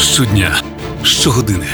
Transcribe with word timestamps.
Щодня, 0.00 0.62
щогодини, 1.02 1.66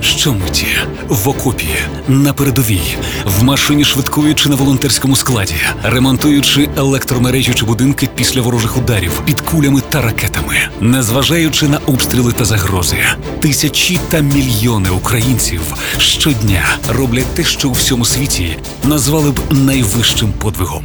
щомиті, 0.00 0.66
в 1.08 1.28
окопі, 1.28 1.68
на 2.08 2.32
передовій, 2.32 2.96
в 3.24 3.44
машині 3.44 3.84
швидкої 3.84 4.34
чи 4.34 4.48
на 4.48 4.56
волонтерському 4.56 5.16
складі, 5.16 5.54
ремонтуючи 5.82 6.68
електромережі 6.76 7.54
чи 7.54 7.64
будинки 7.64 8.08
після 8.14 8.40
ворожих 8.40 8.76
ударів 8.76 9.22
під 9.24 9.40
кулями 9.40 9.82
та 9.90 10.02
ракетами, 10.02 10.56
незважаючи 10.80 11.68
на 11.68 11.78
обстріли 11.78 12.32
та 12.32 12.44
загрози, 12.44 12.96
тисячі 13.40 14.00
та 14.08 14.20
мільйони 14.20 14.90
українців 14.90 15.60
щодня 15.98 16.64
роблять 16.88 17.34
те, 17.34 17.44
що 17.44 17.68
у 17.68 17.72
всьому 17.72 18.04
світі 18.04 18.56
назвали 18.84 19.30
б 19.30 19.40
найвищим 19.50 20.32
подвигом. 20.32 20.84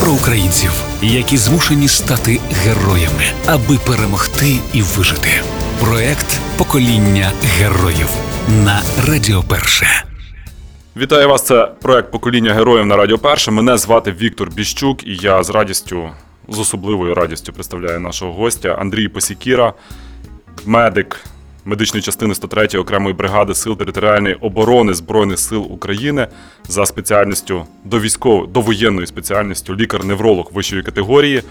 Про 0.00 0.12
українців, 0.12 0.70
які 1.02 1.36
змушені 1.36 1.88
стати 1.88 2.40
героями, 2.64 3.24
аби 3.46 3.78
перемогти 3.78 4.56
і 4.72 4.82
вижити. 4.82 5.42
Проект 5.84 6.40
Покоління 6.58 7.32
героїв 7.42 8.08
на 8.64 8.82
Радіо 9.08 9.42
Перше. 9.42 9.86
Вітаю 10.96 11.28
вас. 11.28 11.42
Це 11.46 11.70
проект 11.82 12.10
Покоління 12.10 12.54
героїв 12.54 12.86
на 12.86 12.96
Радіо 12.96 13.18
Перше. 13.18 13.50
Мене 13.50 13.78
звати 13.78 14.12
Віктор 14.12 14.50
Біщук, 14.50 15.06
і 15.06 15.16
я 15.16 15.42
з 15.42 15.50
радістю, 15.50 16.10
з 16.48 16.58
особливою 16.58 17.14
радістю 17.14 17.52
представляю 17.52 18.00
нашого 18.00 18.32
гостя 18.32 18.68
Андрій 18.68 19.08
Посікіра, 19.08 19.72
медик 20.66 21.20
медичної 21.64 22.02
частини 22.02 22.34
103 22.34 22.66
окремої 22.78 23.14
бригади 23.14 23.54
сил 23.54 23.76
територіальної 23.76 24.34
оборони 24.34 24.94
Збройних 24.94 25.38
сил 25.38 25.66
України 25.72 26.26
за 26.68 26.86
спеціальністю 26.86 27.66
до 27.84 28.00
військової 28.00 28.48
до 28.48 28.60
воєнної 28.60 29.06
спеціальністю 29.06 29.76
лікар-невролог 29.76 30.50
вищої 30.52 30.82
категорії. 30.82 31.42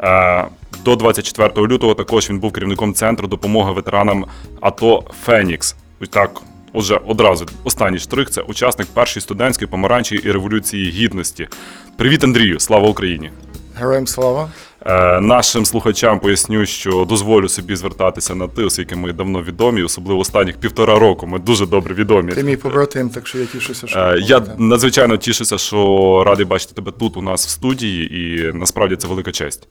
Е, 0.00 0.44
До 0.84 0.96
24 0.96 1.66
лютого 1.66 1.94
також 1.94 2.30
він 2.30 2.38
був 2.38 2.52
керівником 2.52 2.94
центру 2.94 3.28
допомоги 3.28 3.72
ветеранам 3.72 4.24
АТО 4.60 5.04
Фенікс. 5.24 5.76
Так. 6.10 6.40
Отже, 6.72 7.00
одразу 7.06 7.46
останній 7.64 7.98
штрих 7.98 8.30
це 8.30 8.40
учасник 8.42 8.88
першої 8.88 9.22
студентської 9.22 9.68
помаранчої 9.68 10.20
і 10.26 10.32
революції 10.32 10.90
гідності. 10.90 11.48
Привіт, 11.96 12.24
Андрію! 12.24 12.60
Слава 12.60 12.88
Україні! 12.88 13.30
Героям 13.74 14.06
слава. 14.06 14.50
Е, 14.88 15.20
нашим 15.20 15.66
слухачам 15.66 16.20
поясню, 16.20 16.66
що 16.66 17.04
дозволю 17.08 17.48
собі 17.48 17.76
звертатися 17.76 18.34
на 18.34 18.48
ти, 18.48 18.64
оскільки 18.64 18.96
ми 18.96 19.12
давно 19.12 19.42
відомі, 19.42 19.82
особливо 19.82 20.20
останніх 20.20 20.56
півтора 20.56 20.98
року. 20.98 21.26
Ми 21.26 21.38
дуже 21.38 21.66
добре 21.66 21.94
відомі. 21.94 22.32
Ти 22.32 22.42
мій 22.42 22.56
побратим, 22.56 23.10
так 23.10 23.26
що 23.26 23.38
я 23.38 23.46
тішуся, 23.46 23.86
що 23.86 23.98
Е, 23.98 24.18
Я 24.22 24.42
надзвичайно 24.58 25.16
тішуся, 25.16 25.58
що 25.58 26.22
радий 26.26 26.46
бачити 26.46 26.74
тебе 26.74 26.92
тут 26.92 27.16
у 27.16 27.22
нас 27.22 27.46
в 27.46 27.48
студії, 27.48 28.18
і 28.20 28.52
насправді 28.52 28.96
це 28.96 29.08
велика 29.08 29.32
честь. 29.32 29.68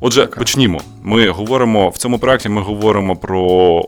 Отже, 0.00 0.26
почнімо. 0.26 0.80
Ми 1.02 1.28
говоримо 1.28 1.88
в 1.88 1.98
цьому 1.98 2.18
проєкті. 2.18 2.48
Ми 2.48 2.60
говоримо 2.60 3.16
про 3.16 3.42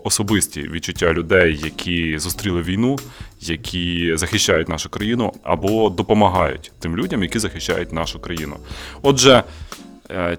особисті 0.04 0.60
відчуття 0.62 1.12
людей, 1.12 1.60
які 1.64 2.18
зустріли 2.18 2.62
війну, 2.62 2.98
які 3.41 4.12
захищають 4.16 4.68
нашу 4.68 4.88
країну 4.88 5.32
або 5.42 5.91
допомагають 5.91 6.72
тим 6.78 6.96
людям, 6.96 7.22
які 7.22 7.38
захищають 7.38 7.92
нашу 7.92 8.18
країну. 8.18 8.56
Отже, 9.02 9.42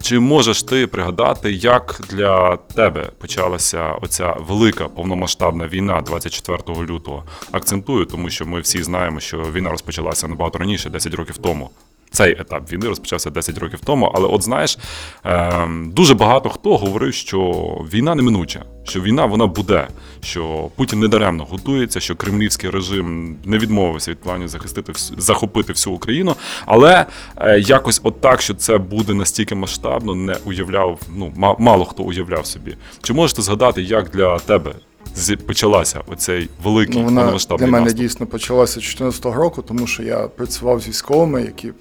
чи 0.02 0.20
можеш 0.20 0.64
ти 0.64 0.88
пригадати, 0.88 1.52
як 1.52 2.02
для 2.10 2.58
тебе 2.58 3.10
почалася 3.18 3.92
оця 4.02 4.36
велика 4.40 4.88
повномасштабна 4.88 5.68
війна 5.68 6.02
24 6.02 6.86
лютого? 6.86 7.24
Акцентую, 7.52 8.06
тому 8.06 8.30
що 8.30 8.46
ми 8.46 8.60
всі 8.62 8.84
знаємо, 8.84 9.20
що 9.20 9.38
війна 9.38 9.70
розпочалася 9.70 10.28
набагато 10.28 10.58
раніше, 10.58 10.90
10 10.90 11.14
років 11.14 11.38
тому. 11.38 11.70
Цей 12.12 12.32
етап 12.32 12.72
війни 12.72 12.88
розпочався 12.88 13.30
10 13.30 13.58
років 13.58 13.80
тому. 13.84 14.12
Але, 14.16 14.28
от 14.28 14.44
знаєш, 14.44 14.78
ем, 15.24 15.92
дуже 15.92 16.14
багато 16.14 16.50
хто 16.50 16.78
говорив, 16.78 17.14
що 17.14 17.40
війна 17.94 18.16
неминуча, 18.16 18.64
що 18.84 19.02
війна 19.02 19.26
вона 19.26 19.48
буде, 19.48 19.88
що 20.22 20.70
Путін 20.76 21.00
недаремно 21.00 21.46
готується, 21.46 22.00
що 22.00 22.16
кремлівський 22.16 22.70
режим 22.70 23.38
не 23.46 23.58
відмовився 23.58 24.12
від 24.12 24.20
планів 24.20 24.48
захистити 24.48 24.94
захопити 25.18 25.74
всю 25.74 25.96
Україну. 25.96 26.36
Але 26.66 27.06
е, 27.38 27.60
якось 27.60 28.02
от 28.04 28.22
так, 28.22 28.42
що 28.42 28.54
це 28.54 28.78
буде 28.78 29.14
настільки 29.14 29.56
масштабно, 29.56 30.16
не 30.16 30.36
уявляв. 30.46 31.00
Ну 31.16 31.34
мало 31.60 31.86
хто 31.86 32.04
уявляв 32.04 32.46
собі. 32.46 32.76
Чи 33.02 33.14
можете 33.14 33.42
згадати, 33.42 33.82
як 33.82 34.10
для 34.10 34.40
тебе 34.40 34.72
почалася 35.48 36.02
оцей 36.08 36.50
великий 36.64 36.98
Ну, 36.98 37.04
вона 37.04 37.38
для 37.50 37.68
мене 37.68 37.80
наступ? 37.80 38.00
дійсно 38.02 38.26
почалася 38.26 38.74
2014 38.74 39.26
року, 39.26 39.62
тому 39.62 39.88
що 39.88 40.04
я 40.04 40.18
працював 40.18 40.82
з 40.82 40.88
військовими, 40.88 41.42
які 41.42 41.72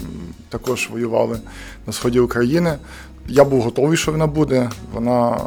також 0.48 0.88
воювали 0.92 1.40
на 1.86 1.92
сході 1.92 2.20
України. 2.20 2.78
Я 3.28 3.44
був 3.44 3.62
готовий, 3.62 3.96
що 3.96 4.12
вона 4.12 4.26
буде. 4.26 4.70
Вона, 4.94 5.40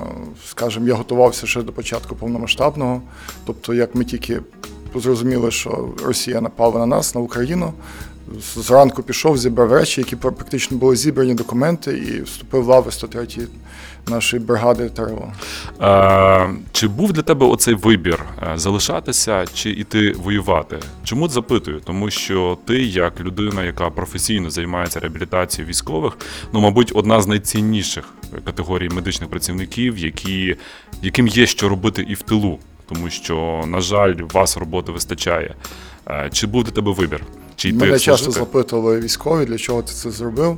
скажімо, 0.50 0.88
я 0.88 0.94
готувався 0.94 1.48
ще 1.48 1.62
до 1.62 1.72
початку 1.72 2.16
повномасштабного. 2.16 3.02
Тобто, 3.46 3.74
як 3.74 3.96
ми 3.96 4.06
тільки 4.06 4.40
зрозуміли, 4.96 5.52
що 5.52 5.90
Росія 6.06 6.42
напала 6.42 6.80
на 6.80 6.86
нас, 6.86 7.16
на 7.16 7.22
Україну. 7.22 7.74
Зранку 8.56 9.04
пішов, 9.04 9.38
зібрав 9.38 9.74
речі, 9.74 10.02
які 10.02 10.16
практично 10.16 10.78
були 10.78 10.96
зібрані 10.96 11.34
документи, 11.34 11.98
і 11.98 12.22
вступив 12.22 12.64
в 12.64 12.68
лави 12.68 12.90
103-ї 12.90 13.48
нашої 14.08 14.44
бригади 14.44 14.90
ТРО. 14.90 15.34
Е, 15.82 16.50
чи 16.72 16.88
був 16.88 17.14
для 17.14 17.22
тебе 17.22 17.46
оцей 17.46 17.74
вибір 17.74 18.24
е, 18.44 18.58
залишатися 18.58 19.46
чи 19.54 19.70
іти 19.70 20.12
воювати? 20.12 20.80
Чому 21.04 21.28
запитую? 21.30 21.82
Тому 21.86 22.10
що 22.10 22.58
ти, 22.66 22.84
як 22.84 23.20
людина, 23.20 23.64
яка 23.64 23.90
професійно 23.90 24.50
займається 24.50 25.00
реабілітацією 25.00 25.70
військових, 25.70 26.18
ну 26.54 26.62
мабуть, 26.62 26.92
одна 26.96 27.22
з 27.22 27.28
найцінніших 27.28 28.06
категорій 28.46 28.90
медичних 28.90 29.30
працівників, 29.30 29.98
які, 29.98 30.56
яким 31.02 31.28
є 31.28 31.46
що 31.46 31.70
робити 31.70 32.06
і 32.10 32.14
в 32.14 32.22
тилу, 32.22 32.60
тому 32.90 33.10
що, 33.10 33.64
на 33.68 33.82
жаль, 33.82 34.16
вас 34.34 34.58
роботи 34.58 34.92
вистачає. 34.92 35.56
Е, 36.08 36.30
Чи 36.34 36.48
був 36.48 36.64
для 36.64 36.72
тебе 36.72 36.92
вибір? 36.92 37.22
Чи 37.56 37.74
Мене 37.74 38.00
часто 38.00 38.24
служити? 38.24 38.46
запитували 38.46 39.00
військові, 39.00 39.46
для 39.46 39.58
чого 39.58 39.82
ти 39.82 39.94
це 39.94 40.12
зробив. 40.12 40.58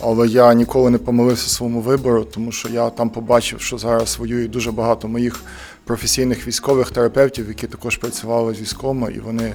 Але 0.00 0.28
я 0.28 0.54
ніколи 0.54 0.90
не 0.90 0.98
помилився 0.98 1.48
своєму 1.48 1.80
вибору, 1.80 2.24
тому 2.24 2.52
що 2.52 2.68
я 2.68 2.90
там 2.90 3.10
побачив, 3.10 3.60
що 3.60 3.78
зараз 3.78 4.18
воює 4.18 4.48
дуже 4.48 4.72
багато 4.72 5.08
моїх 5.08 5.40
професійних 5.84 6.46
військових 6.48 6.90
терапевтів, 6.90 7.48
які 7.48 7.66
також 7.66 7.96
працювали 7.96 8.54
з 8.54 8.60
військовими, 8.60 9.12
і 9.12 9.18
вони 9.20 9.52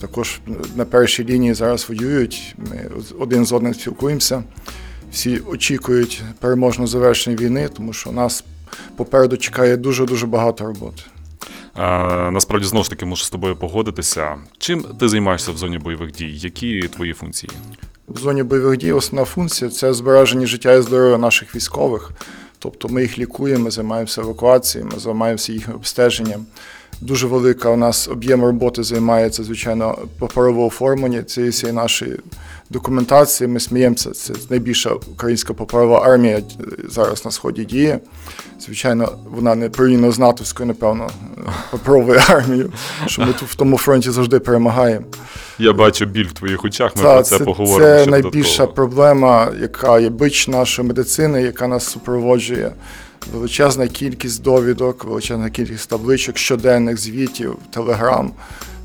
також 0.00 0.40
на 0.76 0.84
першій 0.84 1.24
лінії 1.24 1.54
зараз 1.54 1.88
воюють. 1.88 2.54
Ми 2.58 2.90
один 3.18 3.46
з 3.46 3.52
одним 3.52 3.74
спілкуємося. 3.74 4.42
Всі 5.12 5.38
очікують 5.38 6.22
переможного 6.40 6.86
завершення 6.86 7.36
війни, 7.36 7.68
тому 7.76 7.92
що 7.92 8.12
нас 8.12 8.44
попереду 8.96 9.36
чекає 9.36 9.76
дуже 9.76 10.06
дуже 10.06 10.26
багато 10.26 10.64
роботи. 10.66 11.02
Е, 11.78 12.30
Насправді 12.30 12.66
знову 12.66 12.84
ж 12.84 12.90
таки 12.90 13.06
можу 13.06 13.24
з 13.24 13.30
тобою 13.30 13.56
погодитися. 13.56 14.36
Чим 14.58 14.82
ти 14.82 15.08
займаєшся 15.08 15.52
в 15.52 15.56
зоні 15.56 15.78
бойових 15.78 16.12
дій? 16.12 16.30
Які 16.32 16.88
твої 16.88 17.12
функції? 17.12 17.50
В 18.08 18.18
зоні 18.18 18.42
бойових 18.42 18.78
дій 18.78 18.92
основна 18.92 19.24
функція 19.24 19.70
це 19.70 19.94
збереження 19.94 20.46
життя 20.46 20.72
і 20.72 20.82
здоров'я 20.82 21.18
наших 21.18 21.56
військових. 21.56 22.10
Тобто 22.58 22.88
ми 22.88 23.02
їх 23.02 23.18
лікуємо, 23.18 23.70
займаємося 23.70 24.20
евакуацією, 24.20 24.90
ми 24.94 24.98
займаємося 24.98 25.52
їх 25.52 25.68
обстеженням. 25.74 26.46
Дуже 27.00 27.26
велика 27.26 27.70
у 27.70 27.76
нас 27.76 28.08
об'єм 28.08 28.44
роботи 28.44 28.82
займається, 28.82 29.44
звичайно, 29.44 29.98
паперове 30.18 30.62
оформлення 30.62 31.22
цієї 31.22 31.72
нашої 31.72 32.16
документації. 32.70 33.48
Ми 33.48 33.60
сміємося, 33.60 34.10
це 34.10 34.32
найбільша 34.50 34.90
українська 35.12 35.54
паперова 35.54 36.00
армія 36.00 36.36
е, 36.38 36.42
зараз 36.88 37.24
на 37.24 37.30
сході 37.30 37.64
діє. 37.64 38.00
Звичайно, 38.60 39.12
вона 39.30 39.54
не 39.54 39.68
порівняно 39.68 40.12
з 40.12 40.18
натовською, 40.18 40.66
напевно, 40.66 41.10
паперовою 41.70 42.20
армією, 42.28 42.72
що 43.06 43.22
ми 43.22 43.32
тут 43.32 43.48
в 43.48 43.54
тому 43.54 43.78
фронті 43.78 44.10
завжди 44.10 44.38
перемагаємо. 44.38 45.06
Я 45.58 45.72
бачу 45.72 46.04
біль 46.06 46.26
в 46.26 46.32
твоїх 46.32 46.64
очах. 46.64 46.96
Ми 46.96 47.02
Та, 47.02 47.14
про 47.14 47.22
це, 47.22 47.38
поговоримо. 47.38 48.04
Це 48.04 48.06
найбільша 48.06 48.50
додатково. 48.58 48.72
проблема, 48.72 49.48
яка 49.60 49.98
є 49.98 50.08
бич 50.08 50.48
нашої 50.48 50.88
медицини, 50.88 51.42
яка 51.42 51.66
нас 51.68 51.84
супроводжує. 51.86 52.72
Величезна 53.32 53.88
кількість 53.88 54.42
довідок, 54.42 55.04
величезна 55.04 55.50
кількість 55.50 55.88
табличок, 55.90 56.38
щоденних 56.38 56.98
звітів, 56.98 57.56
телеграм, 57.70 58.32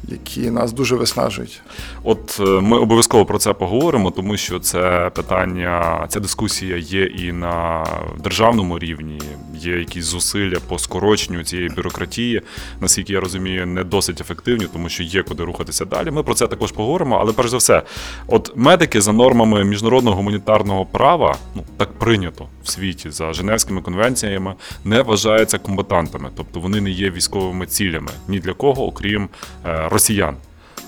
які 0.07 0.51
нас 0.51 0.73
дуже 0.73 0.95
виснажують. 0.95 1.61
От 2.03 2.37
е, 2.39 2.43
ми 2.43 2.77
обов'язково 2.77 3.25
про 3.25 3.37
це 3.37 3.53
поговоримо, 3.53 4.11
тому 4.11 4.37
що 4.37 4.59
це 4.59 5.11
питання, 5.15 6.05
ця 6.09 6.19
дискусія 6.19 6.77
є 6.77 7.03
і 7.03 7.31
на 7.31 7.85
державному 8.23 8.79
рівні. 8.79 9.21
Є 9.55 9.79
якісь 9.79 10.05
зусилля 10.05 10.57
по 10.67 10.79
скороченню 10.79 11.43
цієї 11.43 11.69
бюрократії, 11.69 12.41
наскільки 12.81 13.13
я 13.13 13.19
розумію, 13.19 13.65
не 13.65 13.83
досить 13.83 14.21
ефективні, 14.21 14.67
тому 14.73 14.89
що 14.89 15.03
є 15.03 15.23
куди 15.23 15.43
рухатися 15.43 15.85
далі. 15.85 16.11
Ми 16.11 16.23
про 16.23 16.33
це 16.33 16.47
також 16.47 16.71
поговоримо. 16.71 17.17
Але 17.21 17.33
перш 17.33 17.49
за 17.49 17.57
все, 17.57 17.83
от 18.27 18.51
медики 18.55 19.01
за 19.01 19.13
нормами 19.13 19.63
міжнародного 19.63 20.15
гуманітарного 20.15 20.85
права, 20.85 21.35
ну 21.55 21.63
так 21.77 21.91
прийнято 21.91 22.45
в 22.63 22.69
світі 22.69 23.09
за 23.09 23.33
Женевськими 23.33 23.81
конвенціями, 23.81 24.53
не 24.85 25.01
вважаються 25.01 25.57
комбатантами, 25.57 26.29
тобто 26.35 26.59
вони 26.59 26.81
не 26.81 26.89
є 26.89 27.09
військовими 27.09 27.65
цілями 27.65 28.11
ні 28.27 28.39
для 28.39 28.53
кого, 28.53 28.85
окрім 28.85 29.29
е, 29.65 29.88
росіян. 29.89 30.35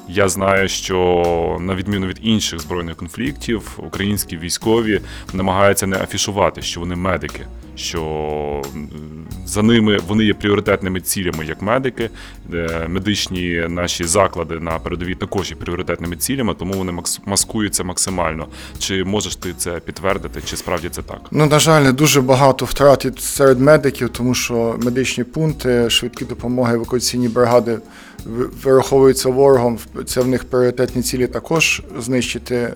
Я 0.09 0.29
знаю, 0.29 0.67
що 0.67 1.57
на 1.61 1.75
відміну 1.75 2.07
від 2.07 2.19
інших 2.21 2.59
збройних 2.59 2.95
конфліктів, 2.95 3.61
українські 3.77 4.37
військові 4.37 5.01
намагаються 5.33 5.87
не 5.87 5.97
афішувати, 5.97 6.61
що 6.61 6.79
вони 6.79 6.95
медики, 6.95 7.41
що 7.75 8.61
за 9.45 9.61
ними 9.61 9.99
вони 10.07 10.23
є 10.23 10.33
пріоритетними 10.33 11.01
цілями 11.01 11.45
як 11.45 11.61
медики. 11.61 12.09
Е, 12.53 12.85
Медичні 12.89 13.65
наші 13.69 14.03
заклади 14.03 14.59
на 14.59 14.79
передовій 14.79 15.15
також 15.15 15.49
є 15.49 15.55
пріоритетними 15.55 16.15
цілями, 16.15 16.53
тому 16.59 16.73
вони 16.73 16.93
маскуються 17.25 17.83
максимально. 17.83 18.47
Чи 18.79 19.03
можеш 19.03 19.35
ти 19.35 19.53
це 19.57 19.71
підтвердити, 19.71 20.41
чи 20.45 20.57
справді 20.57 20.89
це 20.89 21.01
так? 21.01 21.21
Ну, 21.31 21.45
на 21.45 21.59
жаль, 21.59 21.93
дуже 21.93 22.21
багато 22.21 22.65
втрат 22.65 23.19
серед 23.19 23.59
медиків, 23.59 24.09
тому 24.09 24.33
що 24.35 24.75
медичні 24.83 25.23
пункти, 25.23 25.89
швидкі 25.89 26.25
допомоги, 26.25 26.75
евакуаційні 26.75 27.27
бригади 27.27 27.77
вираховуються 28.63 29.29
ворогом. 29.29 29.77
Це 30.05 30.21
в 30.21 30.27
них 30.27 30.43
пріоритетні 30.43 31.01
цілі 31.01 31.27
також 31.27 31.81
знищити 31.99 32.55
е, 32.55 32.73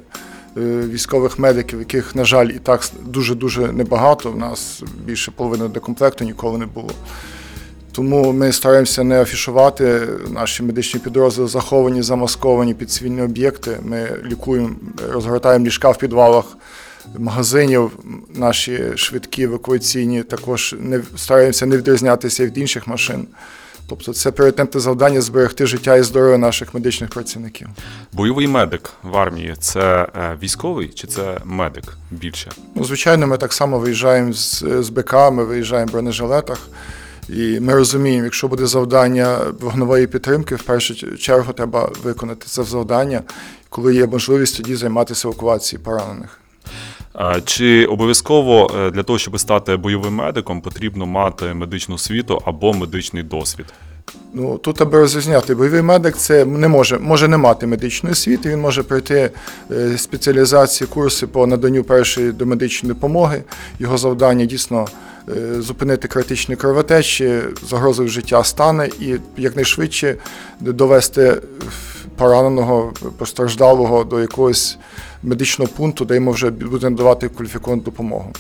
військових 0.88 1.40
медиків, 1.40 1.80
яких, 1.80 2.16
на 2.16 2.26
жаль, 2.26 2.48
і 2.48 2.60
так 2.60 2.90
дуже-дуже 3.06 3.72
небагато. 3.72 4.32
У 4.32 4.36
нас 4.36 4.84
більше 5.06 5.32
половини 5.32 5.68
декомплекту 5.68 6.26
ніколи 6.26 6.58
не 6.58 6.66
було. 6.66 6.92
Тому 7.92 8.32
ми 8.32 8.52
стараємося 8.52 9.04
не 9.04 9.22
афішувати 9.22 10.02
наші 10.30 10.64
медичні 10.64 11.00
підрозділи, 11.00 11.48
заховані, 11.48 12.02
замасковані 12.02 12.74
під 12.74 12.92
цивільні 12.92 13.22
об'єкти. 13.22 13.78
Ми 13.84 14.10
лікуємо, 14.26 14.70
розгортаємо 15.12 15.66
ліжка 15.66 15.92
в 15.92 15.98
підвалах 15.98 16.46
магазинів. 17.18 17.92
Наші 18.36 18.84
швидкі 18.96 19.44
евакуаційні 19.44 20.24
також 20.24 20.76
не 20.80 21.02
стараємося 21.18 21.66
не 21.66 21.78
відрізнятися 21.78 22.46
від 22.46 22.58
інших 22.58 22.88
машин. 22.88 23.28
Тобто 23.88 24.14
це 24.14 24.32
пріоритетне 24.32 24.82
завдання 24.82 25.22
зберегти 25.22 25.66
життя 25.66 25.96
і 25.96 26.04
здоров'я 26.04 26.38
наших 26.38 26.74
медичних 26.74 27.10
працівників. 27.10 27.68
Бойовий 28.14 28.48
медик 28.48 28.92
в 29.04 29.18
армії 29.18 29.56
це 29.60 30.08
е, 30.16 30.38
військовий 30.42 30.88
чи 30.88 31.08
це 31.08 31.38
медик 31.46 31.98
більше? 32.12 32.52
Ну, 32.76 32.84
звичайно, 32.84 33.28
ми 33.28 33.38
так 33.38 33.54
само 33.54 33.80
виїжджаємо 33.80 34.34
з, 34.34 34.64
з 34.80 34.90
БК, 34.90 35.14
ми 35.14 35.44
виїжджаємо 35.44 35.90
в 35.90 35.92
бронежилетах. 35.92 36.68
І 37.30 37.60
ми 37.60 37.74
розуміємо, 37.74 38.24
якщо 38.24 38.48
буде 38.48 38.66
завдання 38.66 39.38
вогневої 39.60 40.08
підтримки, 40.08 40.56
в 40.56 40.64
першу 40.64 41.18
чергу 41.18 41.54
треба 41.54 41.92
виконати 42.04 42.46
це 42.48 42.64
завдання, 42.64 43.22
коли 43.70 43.96
є 43.96 44.08
можливість 44.08 44.58
тоді 44.58 44.76
займатися 44.76 45.28
евакуацією 45.28 45.86
поранених. 45.86 46.40
Чи 47.46 47.86
обов'язково 47.86 48.72
е, 48.76 48.92
для 48.92 49.04
того, 49.04 49.20
щоб 49.20 49.40
стати 49.40 49.76
бойовим 49.78 50.14
медиком, 50.14 50.62
потрібно 50.62 51.06
мати 51.06 51.46
медичну 51.46 51.96
освіту 51.96 52.42
або 52.46 52.74
медичний 52.74 53.24
досвід? 53.24 53.66
Ну 54.34 54.58
тут 54.58 54.82
аби 54.82 55.00
розрізняти, 55.00 55.56
бойовий 55.56 55.82
медик 55.82 56.18
це 56.18 56.46
не 56.46 56.68
може, 56.68 57.00
може 57.00 57.28
не 57.28 57.38
мати 57.38 57.68
медичної 57.68 58.14
освіти. 58.14 58.50
Він 58.50 58.62
може 58.62 58.84
пройти 58.84 59.32
е, 59.72 59.98
спеціалізації, 59.98 60.88
курси 60.88 61.28
по 61.28 61.48
наданню 61.48 61.84
першої 61.84 62.32
домедичної 62.32 62.94
допомоги. 62.94 63.44
Його 63.80 63.98
завдання 63.98 64.46
дійсно 64.46 64.88
е, 65.30 65.62
зупинити 65.62 66.08
критичні 66.08 66.56
кровотечі, 66.56 67.40
загрози 67.70 68.08
життя 68.08 68.44
стане 68.44 68.90
і 69.00 69.16
якнайшвидше 69.38 70.16
довести 70.60 71.42
пораненого 72.18 72.94
постраждалого 73.18 74.04
до 74.04 74.22
якогось 74.22 74.78
медичного 75.26 75.72
пункту, 75.78 76.06
де 76.06 76.16
йому 76.16 76.32
вже 76.32 76.50
буде 76.50 76.90
надавати 76.90 77.30
кваліфіковану 77.30 77.82
допомогу. 77.82 78.32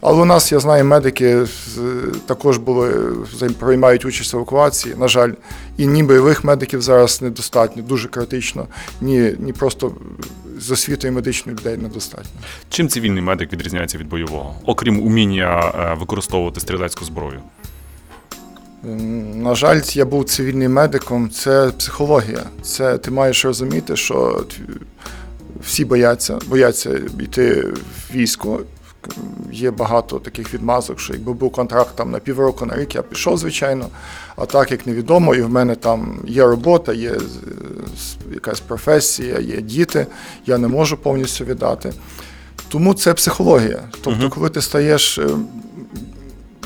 Але 0.00 0.22
у 0.22 0.24
нас, 0.24 0.52
я 0.52 0.60
знаю, 0.60 0.84
медики 0.84 1.42
також 2.26 2.58
були 2.58 2.92
приймають 3.58 4.04
участь 4.04 4.32
в 4.32 4.36
евакуації. 4.36 4.94
На 4.98 5.08
жаль, 5.08 5.32
і 5.76 5.86
ні 5.86 6.02
бойових 6.02 6.44
медиків 6.44 6.82
зараз 6.82 7.22
недостатньо, 7.22 7.82
дуже 7.82 8.08
критично, 8.08 8.66
ні, 9.00 9.34
ні 9.38 9.52
просто 9.52 9.92
з 10.60 10.70
освітою 10.70 11.12
медичної 11.12 11.58
людей 11.58 11.76
недостатньо. 11.76 12.30
Чим 12.68 12.88
цивільний 12.88 13.22
медик 13.22 13.52
відрізняється 13.52 13.98
від 13.98 14.08
бойового, 14.08 14.54
окрім 14.66 15.00
уміння 15.06 15.72
е, 15.74 15.96
використовувати 16.00 16.60
стрілецьку 16.60 17.04
зброю? 17.04 17.40
На 19.34 19.54
жаль, 19.54 19.80
я 19.92 20.04
був 20.04 20.24
цивільним 20.24 20.72
медиком. 20.72 21.30
Це 21.30 21.70
психологія. 21.78 22.42
Це 22.62 22.98
ти 22.98 23.10
маєш 23.10 23.44
розуміти, 23.44 23.96
що 23.96 24.44
т- 24.50 24.56
всі 25.66 25.84
бояться, 25.84 26.38
бояться 26.46 27.00
йти 27.20 27.60
в 27.60 28.14
військо. 28.14 28.60
Є 29.52 29.70
багато 29.70 30.18
таких 30.18 30.54
відмазок, 30.54 31.00
що 31.00 31.12
якби 31.12 31.32
був 31.32 31.52
контракт 31.52 31.96
там 31.96 32.10
на 32.10 32.18
півроку, 32.18 32.66
на 32.66 32.76
рік, 32.76 32.94
я 32.94 33.02
пішов, 33.02 33.38
звичайно. 33.38 33.88
А 34.36 34.46
так 34.46 34.70
як 34.70 34.86
невідомо, 34.86 35.34
і 35.34 35.42
в 35.42 35.50
мене 35.50 35.74
там 35.74 36.20
є 36.26 36.44
робота, 36.46 36.92
є 36.92 37.10
е, 37.10 37.18
якась 38.32 38.60
професія, 38.60 39.38
є 39.38 39.60
діти, 39.60 40.06
я 40.46 40.58
не 40.58 40.68
можу 40.68 40.96
повністю 40.96 41.44
віддати. 41.44 41.92
Тому 42.68 42.94
це 42.94 43.14
психологія. 43.14 43.82
Тобто, 44.02 44.30
коли 44.30 44.48
ти 44.48 44.62
стаєш 44.62 45.18
е, 45.18 45.28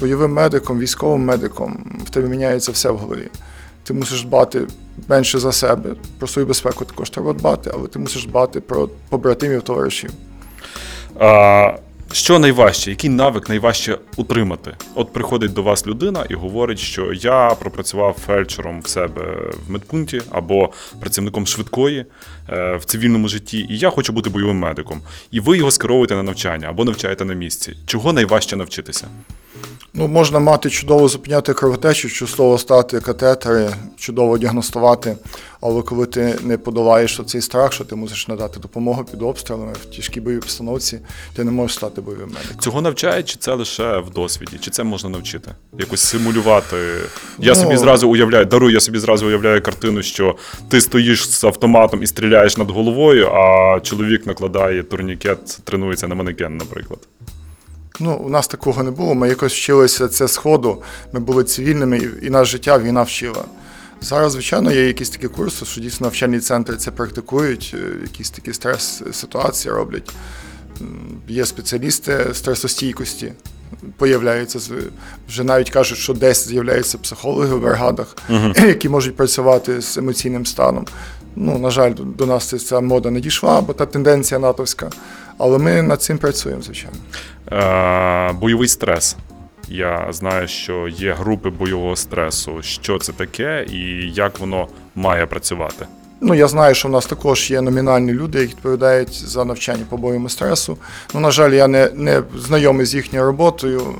бойовим 0.01 0.33
медиком, 0.33 0.79
військовим 0.79 1.25
медиком, 1.25 2.01
в 2.06 2.11
тебе 2.11 2.29
міняється 2.29 2.73
все 2.73 2.91
в 2.91 2.97
голові. 2.97 3.29
Ти 3.88 3.94
мусиш 3.94 4.23
дбати 4.23 4.67
менше 5.08 5.38
за 5.38 5.52
себе. 5.52 5.90
Про 6.19 6.29
свою 6.29 6.49
безпеку 6.49 6.85
також 6.85 7.11
треба 7.11 7.32
дбати, 7.32 7.70
але 7.75 7.88
ти 7.88 7.99
мусиш 7.99 8.26
дбати 8.26 8.61
про 8.61 8.88
побратимів, 9.08 9.62
товаришів. 9.62 10.11
А, 11.20 11.73
що 12.12 12.38
найважче? 12.38 12.90
Який 12.90 13.11
навик 13.11 13.49
найважче 13.49 13.99
утримати? 14.17 14.76
От 14.94 15.12
приходить 15.12 15.52
до 15.52 15.62
вас 15.62 15.87
людина 15.87 16.25
і 16.29 16.35
говорить, 16.35 16.79
що 16.79 17.12
я 17.12 17.50
пропрацював 17.61 18.17
фельдшером 18.26 18.81
в 18.81 18.88
себе 18.88 19.23
в 19.67 19.70
медпункті 19.70 20.23
або 20.31 20.73
працівником 21.00 21.46
швидкої 21.46 22.05
е, 22.49 22.76
в 22.76 22.84
цивільному 22.84 23.29
житті, 23.29 23.67
і 23.70 23.79
я 23.79 23.91
хочу 23.91 24.12
бути 24.12 24.31
бойовим 24.31 24.58
медиком. 24.58 25.00
І 25.31 25.41
ви 25.41 25.58
його 25.58 25.70
скеровуєте 25.70 26.14
на 26.14 26.23
навчання 26.23 26.69
або 26.69 26.84
навчаєте 26.84 27.25
на 27.25 27.34
місці. 27.34 27.76
Чого 27.87 28.12
найважче 28.12 28.56
навчитися? 28.56 29.08
Ну, 29.94 30.08
можна 30.08 30.38
мати 30.38 30.70
чудово 30.70 31.08
зупиняти 31.08 31.55
кровотечу, 31.55 32.08
чудово 32.08 32.58
стати 32.58 33.00
катетери, 33.00 33.70
чудово 33.96 34.38
діагностувати. 34.38 35.16
Але 35.60 35.82
коли 35.82 36.06
ти 36.06 36.38
не 36.43 36.58
подолаєш 36.58 37.20
цей 37.26 37.40
страх, 37.40 37.72
що 37.72 37.84
ти 37.84 37.94
мусиш 37.96 38.28
надати 38.28 38.60
допомогу 38.60 39.05
під 39.05 39.22
обстрілами 39.22 39.72
в 39.72 39.96
тяжкій 39.96 40.20
бойовій 40.20 40.40
постановці, 40.40 40.99
ти 41.37 41.44
не 41.44 41.50
можеш 41.50 41.76
стати 41.76 42.00
бойовим 42.00 42.28
медиком. 42.28 42.58
Цього 42.60 42.81
навчають, 42.81 43.28
чи 43.28 43.37
це 43.38 43.55
лише 43.55 43.99
в 43.99 44.10
досвіді? 44.10 44.58
Чи 44.60 44.70
це 44.70 44.84
можна 44.84 45.10
навчити? 45.10 45.50
Якось 45.78 46.00
симулювати. 46.00 46.76
Я 47.38 47.52
Ну. 47.55 47.60
собі 47.62 47.76
зразу 47.76 48.08
уявляю, 48.08 48.44
дарую, 48.44 48.72
я 48.72 48.81
собі 48.81 48.99
зразу 48.99 49.26
уявляю 49.26 49.62
картину, 49.62 50.02
що 50.02 50.37
ти 50.69 50.81
стоїш 50.81 51.28
з 51.31 51.44
автоматом 51.44 52.02
і 52.02 52.06
стріляєш 52.06 52.56
над 52.56 52.70
головою, 52.70 53.28
а 53.28 53.81
чоловік 53.81 54.26
накладає 54.26 54.82
турнікет, 54.82 55.58
тренується 55.64 56.08
на 56.08 56.14
манекен, 56.14 56.56
наприклад. 56.56 56.99
Ну, 58.00 58.15
у 58.17 58.29
нас 58.29 58.49
такого 58.49 58.83
не 58.83 58.91
було. 58.91 59.15
Ми 59.15 59.29
якось 59.29 59.53
вчилися 59.53 60.09
це 60.09 60.29
з 60.29 60.37
ходу. 60.37 60.83
Ми 61.12 61.21
були 61.21 61.45
цивільними, 61.45 62.00
і, 62.23 62.31
наше 62.31 62.50
життя 62.50 62.79
війна 62.79 63.03
вчила. 63.03 63.45
Зараз, 64.00 64.33
звичайно, 64.33 64.72
є 64.72 64.87
якісь 64.87 65.11
такі 65.11 65.29
курси, 65.29 65.65
що 65.65 65.81
дійсно 65.81 66.06
навчальні 66.06 66.41
центри 66.41 66.77
це 66.77 66.91
практикують, 66.91 67.75
е, 67.79 68.03
якісь 68.03 68.31
такі 68.31 68.53
стрес-ситуації 68.53 69.75
роблять. 69.75 70.13
Є 71.29 71.46
спеціалісти 71.46 72.27
стресостійкості, 72.32 73.32
появляються 73.96 74.58
вже 75.29 75.44
навіть 75.44 75.70
кажуть, 75.70 75.99
що 75.99 76.15
десь 76.15 76.49
з'являються 76.49 76.99
психологи 76.99 77.55
в 77.55 77.61
бригадах, 77.61 78.17
які 78.56 78.89
можуть 78.89 79.17
працювати 79.17 79.81
з 79.82 79.96
емоційним 79.99 80.46
станом. 80.46 80.87
Ну, 81.37 81.58
на 81.58 81.70
жаль, 81.70 81.93
до- 82.19 82.27
нас 82.27 82.67
ця 82.67 82.81
мода 82.81 83.11
не 83.11 83.20
дійшла, 83.20 83.61
бо 83.61 83.72
та 83.72 83.87
тенденція 83.87 84.41
натовська. 84.41 84.91
Але 85.39 85.59
ми 85.59 85.83
над 85.83 86.03
цим 86.03 86.19
працюємо, 86.19 86.63
звичайно. 86.63 86.97
Е, 87.53 88.33
бойовий 88.33 88.69
стрес. 88.69 89.17
Я 89.69 90.07
знаю, 90.11 90.49
що 90.49 90.89
є 90.89 91.13
групи 91.13 91.51
бойового 91.51 91.97
стресу. 91.97 92.63
Що 92.63 92.99
це 92.99 93.13
таке 93.13 93.67
і 93.71 94.11
як 94.13 94.39
воно 94.39 94.69
має 94.95 95.27
працювати? 95.27 95.87
Ну, 96.21 96.35
я 96.35 96.49
знаю, 96.49 96.75
що 96.75 96.89
в 96.89 96.91
нас 96.91 97.07
також 97.07 97.51
є 97.51 97.61
номінальні 97.61 98.13
люди, 98.13 98.39
які 98.39 98.55
відповідають 98.55 99.13
за 99.13 99.45
навчання 99.45 99.85
по 99.89 99.97
бойовому 99.97 100.29
стресу. 100.29 100.79
Ну, 101.15 101.21
на 101.21 101.31
жаль, 101.31 101.53
я 101.53 101.69
не, 101.69 101.91
не 101.95 102.23
знайомий 102.37 102.87
з 102.87 102.95
їхньою 102.95 103.25
роботою, 103.25 103.95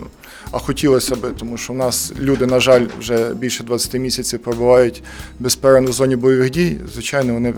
а 0.51 0.59
хотілося 0.59 1.17
б, 1.17 1.33
тому 1.39 1.57
що 1.57 1.73
в 1.73 1.77
нас 1.77 2.13
люди, 2.21 2.47
на 2.47 2.61
жаль, 2.61 2.87
вже 3.01 3.35
більше 3.35 3.65
20 3.65 3.95
місяців 3.95 4.39
перебувають 4.39 5.03
безперервно 5.39 5.91
в 5.91 5.93
зоні 5.93 6.17
бойових 6.17 6.51
дій. 6.51 6.79
Звичайно, 6.93 7.35
вони 7.35 7.55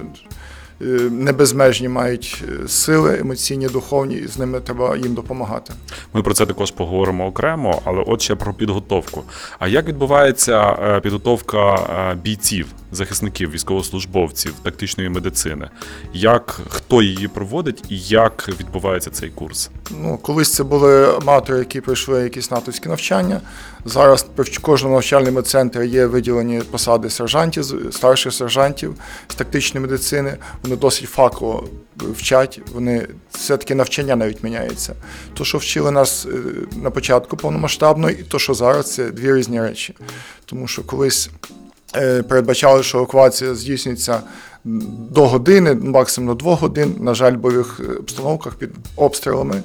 е, 0.82 0.84
не 1.10 1.32
безмежні 1.32 1.88
мають 1.88 2.44
е, 2.48 2.68
сили 2.68 3.18
емоційні, 3.18 3.66
духовні, 3.66 4.14
і 4.14 4.26
з 4.26 4.38
ними 4.38 4.60
треба 4.60 4.96
їм 4.96 5.14
допомагати. 5.14 5.72
Ми 6.12 6.22
про 6.22 6.34
це 6.34 6.46
також 6.46 6.70
поговоримо 6.70 7.26
окремо, 7.26 7.82
але 7.84 8.04
от 8.06 8.22
ще 8.22 8.34
про 8.34 8.54
підготовку. 8.54 9.22
А 9.58 9.68
як 9.68 9.88
відбувається 9.88 10.76
е, 10.82 11.00
підготовка 11.00 11.78
бійців 12.22 12.66
захисників, 12.92 13.50
військовослужбовців 13.50 14.54
тактичної 14.62 15.08
медицини. 15.10 15.70
Як 16.12 16.60
хто 16.68 17.02
її 17.02 17.28
проводить 17.28 17.84
і 17.88 17.98
як 17.98 18.48
відбувається 18.60 19.10
цей 19.10 19.30
курс? 19.30 19.70
Ну, 19.90 20.18
колись 20.22 20.54
це 20.54 20.64
були 20.64 21.14
аматори, 21.16 21.58
які 21.58 21.80
пройшли 21.80 22.22
якісь 22.22 22.50
натовські 22.50 22.88
навчання. 22.88 23.40
Зараз 23.84 24.26
при 24.34 24.44
кожному 24.60 24.94
навчальному 24.94 25.42
центрі 25.42 25.88
є 25.88 26.06
виділені 26.06 26.60
посади 26.60 27.10
сержантів, 27.10 27.64
старших 27.90 28.32
сержантів 28.32 28.94
з 29.28 29.34
тактичної 29.34 29.86
медицини. 29.86 30.36
Вони 30.62 30.76
досить 30.76 31.08
фахово 31.08 31.68
вчать. 31.96 32.60
Вони 32.74 33.08
все-таки 33.30 33.74
навчання 33.74 34.16
навіть 34.16 34.44
міняється. 34.44 34.94
То, 35.34 35.44
що 35.44 35.58
вчили 35.58 35.90
нас 35.90 36.26
е, 36.26 36.30
на 36.82 36.90
початку 36.90 37.36
повномасштабно, 37.36 38.10
і 38.10 38.22
то, 38.22 38.38
що 38.38 38.54
зараз, 38.54 38.94
це 38.94 39.10
дві 39.10 39.34
різні 39.34 39.60
речі. 39.60 39.94
Тому 40.44 40.66
що 40.66 40.82
колись 40.82 41.30
передбачали, 42.28 42.82
що 42.82 42.98
евакуація 42.98 43.54
здійснюється 43.54 44.20
до 45.10 45.26
години, 45.26 45.74
максимум 45.74 46.28
до 46.28 46.34
двох 46.34 46.60
годин. 46.60 46.94
На 47.00 47.14
жаль, 47.14 47.32
в 47.32 47.36
бойових 47.36 47.80
е, 47.80 47.92
обстановках 47.94 48.54
під 48.54 48.70
обстрілами. 48.96 49.62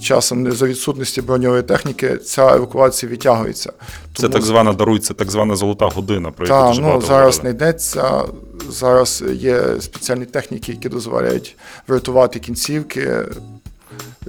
Часом 0.00 0.42
не 0.42 0.52
за 0.52 0.66
відсутності 0.66 1.22
броньової 1.22 1.62
техніки 1.62 2.16
ця 2.16 2.54
евакуація 2.54 3.12
відтягується. 3.12 3.72
Це 4.14 4.28
так 4.28 4.42
звана 4.42 4.72
дарується, 4.72 5.14
так 5.14 5.30
звана 5.30 5.56
золота 5.56 5.86
година, 5.86 6.30
про 6.30 6.46
яку 6.46 6.80
ну, 6.80 6.86
багато 6.86 7.06
зараз 7.06 7.44
не 7.44 7.50
йдеться. 7.50 8.22
Зараз 8.70 9.24
є 9.32 9.64
спеціальні 9.80 10.24
техніки, 10.24 10.72
які 10.72 10.88
дозволяють 10.88 11.56
врятувати 11.88 12.38
кінцівки. 12.38 13.10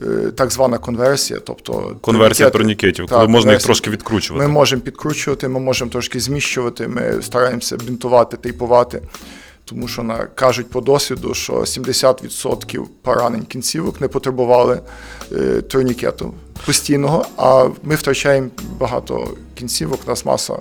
Е, 0.02 0.32
Так 0.36 0.52
звана 0.52 0.78
конверсія, 0.78 1.40
тобто 1.40 1.96
Конверсія 2.02 2.50
турнікетів, 2.50 3.06
коли 3.10 3.28
можна 3.28 3.52
їх 3.52 3.64
трошки 3.64 3.90
відкручувати. 3.90 4.48
Ми 4.48 4.54
можемо 4.54 4.82
підкручувати, 4.82 5.48
ми 5.48 5.60
можемо 5.60 5.92
трошки 5.92 6.20
зміщувати, 6.20 6.88
ми 6.88 7.22
стараємося 7.22 7.78
бінтувати, 7.78 8.38
тейпувати. 8.38 9.02
Тому 9.66 9.88
що 9.88 10.04
на, 10.04 10.18
кажуть 10.18 10.70
по 10.70 10.82
досвіду, 10.82 11.34
що 11.34 11.54
70% 11.54 12.84
поранень 13.02 13.44
кінцівок 13.46 14.02
не 14.02 14.08
потребували 14.08 14.80
е, 15.32 15.62
турнікету 15.62 16.34
постійного, 16.66 17.26
а 17.38 17.70
ми 17.84 17.96
втрачаємо 17.96 18.50
багато 18.80 19.28
кінцівок, 19.56 20.00
у 20.06 20.10
нас 20.10 20.26
маса 20.26 20.58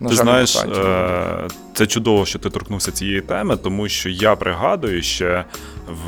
на 0.00 0.08
Ти 0.08 0.14
жаль, 0.14 0.24
знаєш, 0.24 0.56
е, 0.56 1.48
це 1.74 1.86
чудово, 1.86 2.26
що 2.26 2.38
ти 2.38 2.50
торкнувся 2.50 2.92
цієї 2.92 3.20
теми, 3.20 3.56
тому 3.56 3.88
що 3.88 4.08
я 4.08 4.36
пригадую 4.36 5.02
ще 5.02 5.44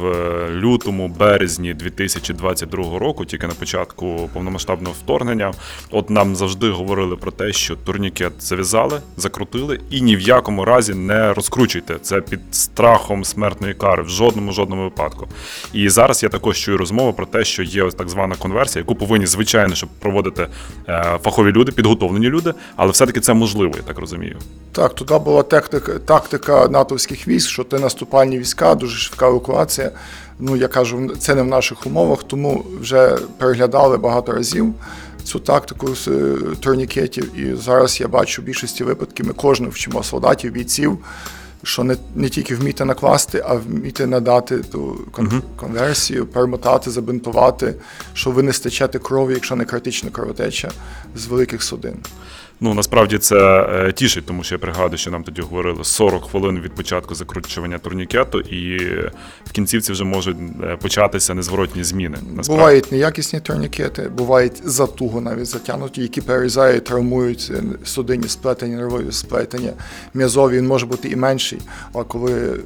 в 0.00 0.04
лютому, 0.50 1.08
березні 1.08 1.74
2022 1.74 2.98
року, 2.98 3.24
тільки 3.24 3.46
на 3.46 3.54
початку 3.54 4.30
повномасштабного 4.32 4.94
вторгнення, 5.04 5.52
от 5.90 6.10
нам 6.10 6.36
завжди 6.36 6.70
говорили 6.70 7.16
про 7.16 7.30
те, 7.30 7.52
що 7.52 7.76
турнікет 7.76 8.32
зав'язали, 8.38 9.00
закрутили 9.16 9.80
і 9.90 10.00
ні 10.00 10.16
в 10.16 10.20
якому 10.20 10.64
разі 10.64 10.94
не 10.94 11.32
розкручуйте. 11.32 11.98
Це 12.02 12.20
під 12.20 12.40
страхом 12.50 13.24
смертної 13.24 13.74
кари 13.74 14.02
в 14.02 14.08
жодному 14.08 14.52
жодному 14.52 14.82
випадку. 14.82 15.28
І 15.72 15.88
зараз 15.88 16.22
я 16.22 16.28
також 16.28 16.58
чую 16.58 16.78
розмову 16.78 17.12
про 17.12 17.26
те, 17.26 17.44
що 17.44 17.62
є 17.62 17.82
ось 17.82 17.94
так 17.94 18.08
звана 18.08 18.34
конверсія, 18.34 18.80
яку 18.80 18.94
повинні 18.94 19.23
звичайно, 19.26 19.74
щоб 19.74 19.88
проводити 19.98 20.46
е, 20.88 21.18
фахові 21.24 21.52
люди, 21.52 21.72
підготовлені 21.72 22.28
люди, 22.28 22.54
але 22.76 22.90
все-таки 22.90 23.20
це 23.20 23.34
можливо, 23.34 23.72
я 23.76 23.82
так 23.82 23.98
розумію. 23.98 24.36
Так, 24.72 24.94
туди 24.94 25.18
була 25.18 25.42
тактика, 25.42 25.92
тактика 25.98 26.68
натовських 26.68 27.28
військ, 27.28 27.50
що 27.50 27.64
ти 27.64 27.78
наступальні 27.78 28.38
війська, 28.38 28.74
дуже 28.74 28.96
швидка 28.96 29.26
евакуація. 29.26 29.90
Ну, 30.38 30.56
я 30.56 30.68
кажу, 30.68 31.10
це 31.18 31.34
не 31.34 31.42
в 31.42 31.46
наших 31.46 31.86
умовах, 31.86 32.22
тому 32.22 32.64
вже 32.80 33.18
переглядали 33.38 33.98
багато 33.98 34.32
разів 34.32 34.74
цю 35.24 35.38
тактику 35.38 35.94
з 35.94 36.08
е, 36.08 36.36
турнікетів. 36.60 37.38
І 37.38 37.54
зараз 37.54 38.00
я 38.00 38.08
бачу 38.08 38.42
в 38.42 38.44
більшості 38.44 38.84
випадків, 38.84 39.26
ми 39.26 39.32
кожного 39.32 39.72
вчимо 39.72 40.02
солдатів, 40.02 40.52
бійців, 40.52 40.98
що 41.64 41.84
не, 41.84 41.96
не 42.14 42.28
тільки 42.28 42.54
вміти 42.54 42.84
накласти, 42.84 43.44
а 43.48 43.54
вміти 43.54 44.06
надати 44.06 44.58
ту 44.58 45.00
кон- 45.12 45.42
конверсію, 45.56 46.26
перемотати, 46.26 46.90
забинтувати, 46.90 47.74
що 48.14 48.30
ви 48.30 48.42
не 48.42 48.52
стечете 48.52 48.98
крові, 48.98 49.32
якщо 49.34 49.56
не 49.56 49.64
критична 49.64 50.10
кровотеча 50.10 50.70
з 51.16 51.26
великих 51.26 51.62
судин. 51.62 51.96
Ну 52.60 52.74
насправді 52.74 53.18
це 53.18 53.36
е, 53.70 53.92
тішить, 53.92 54.26
тому 54.26 54.42
що 54.42 54.54
я 54.54 54.58
пригадую, 54.58 54.98
що 54.98 55.10
нам 55.10 55.24
тоді 55.24 55.42
говорили 55.42 55.84
40 55.84 56.24
хвилин 56.24 56.60
від 56.60 56.74
початку 56.74 57.14
закручування 57.14 57.78
турнікету, 57.78 58.40
і 58.40 58.78
в 59.44 59.52
кінцівці 59.52 59.92
вже 59.92 60.04
можуть 60.04 60.36
е, 60.62 60.76
початися 60.76 61.34
незворотні 61.34 61.84
зміни. 61.84 62.18
Насправді. 62.22 62.60
Бувають 62.60 62.92
неякісні 62.92 63.40
турнікети, 63.40 64.02
бувають 64.02 64.62
затуго 64.64 65.20
навіть 65.20 65.46
затягнуті, 65.46 66.02
які 66.02 66.20
перерізають, 66.20 66.84
травмують 66.84 67.52
е, 67.54 67.62
судинні 67.84 68.28
сплетення, 68.28 68.76
нервові 68.76 69.12
сплетення, 69.12 69.72
м'язові. 70.14 70.56
Він 70.56 70.66
може 70.66 70.86
бути 70.86 71.08
і 71.08 71.16
менший. 71.16 71.58
А 71.94 72.02
коли 72.02 72.60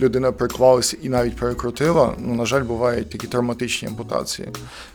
людина 0.00 0.32
приклалася 0.32 0.96
і 1.02 1.08
навіть 1.08 1.36
перекрутила, 1.36 2.14
ну 2.18 2.34
на 2.34 2.46
жаль, 2.46 2.62
бувають 2.62 3.10
такі 3.10 3.26
травматичні 3.26 3.88
ампутації. 3.88 4.48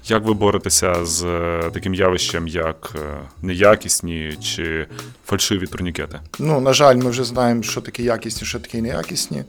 Як 0.07 0.25
ви 0.25 0.33
боретеся 0.33 1.05
з 1.05 1.23
е, 1.23 1.69
таким 1.73 1.93
явищем, 1.93 2.47
як 2.47 2.95
е, 2.95 3.19
неякісні 3.41 4.36
чи 4.41 4.87
фальшиві 5.25 5.67
турнікети? 5.67 6.19
Ну, 6.39 6.61
на 6.61 6.73
жаль, 6.73 6.95
ми 6.95 7.09
вже 7.09 7.23
знаємо, 7.23 7.63
що 7.63 7.81
таке 7.81 8.03
якісні, 8.03 8.47
що 8.47 8.59
таке 8.59 8.81
неякісні. 8.81 9.43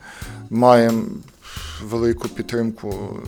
Маємо 0.51 1.03
велику 1.83 2.29
підтримку, 2.29 3.19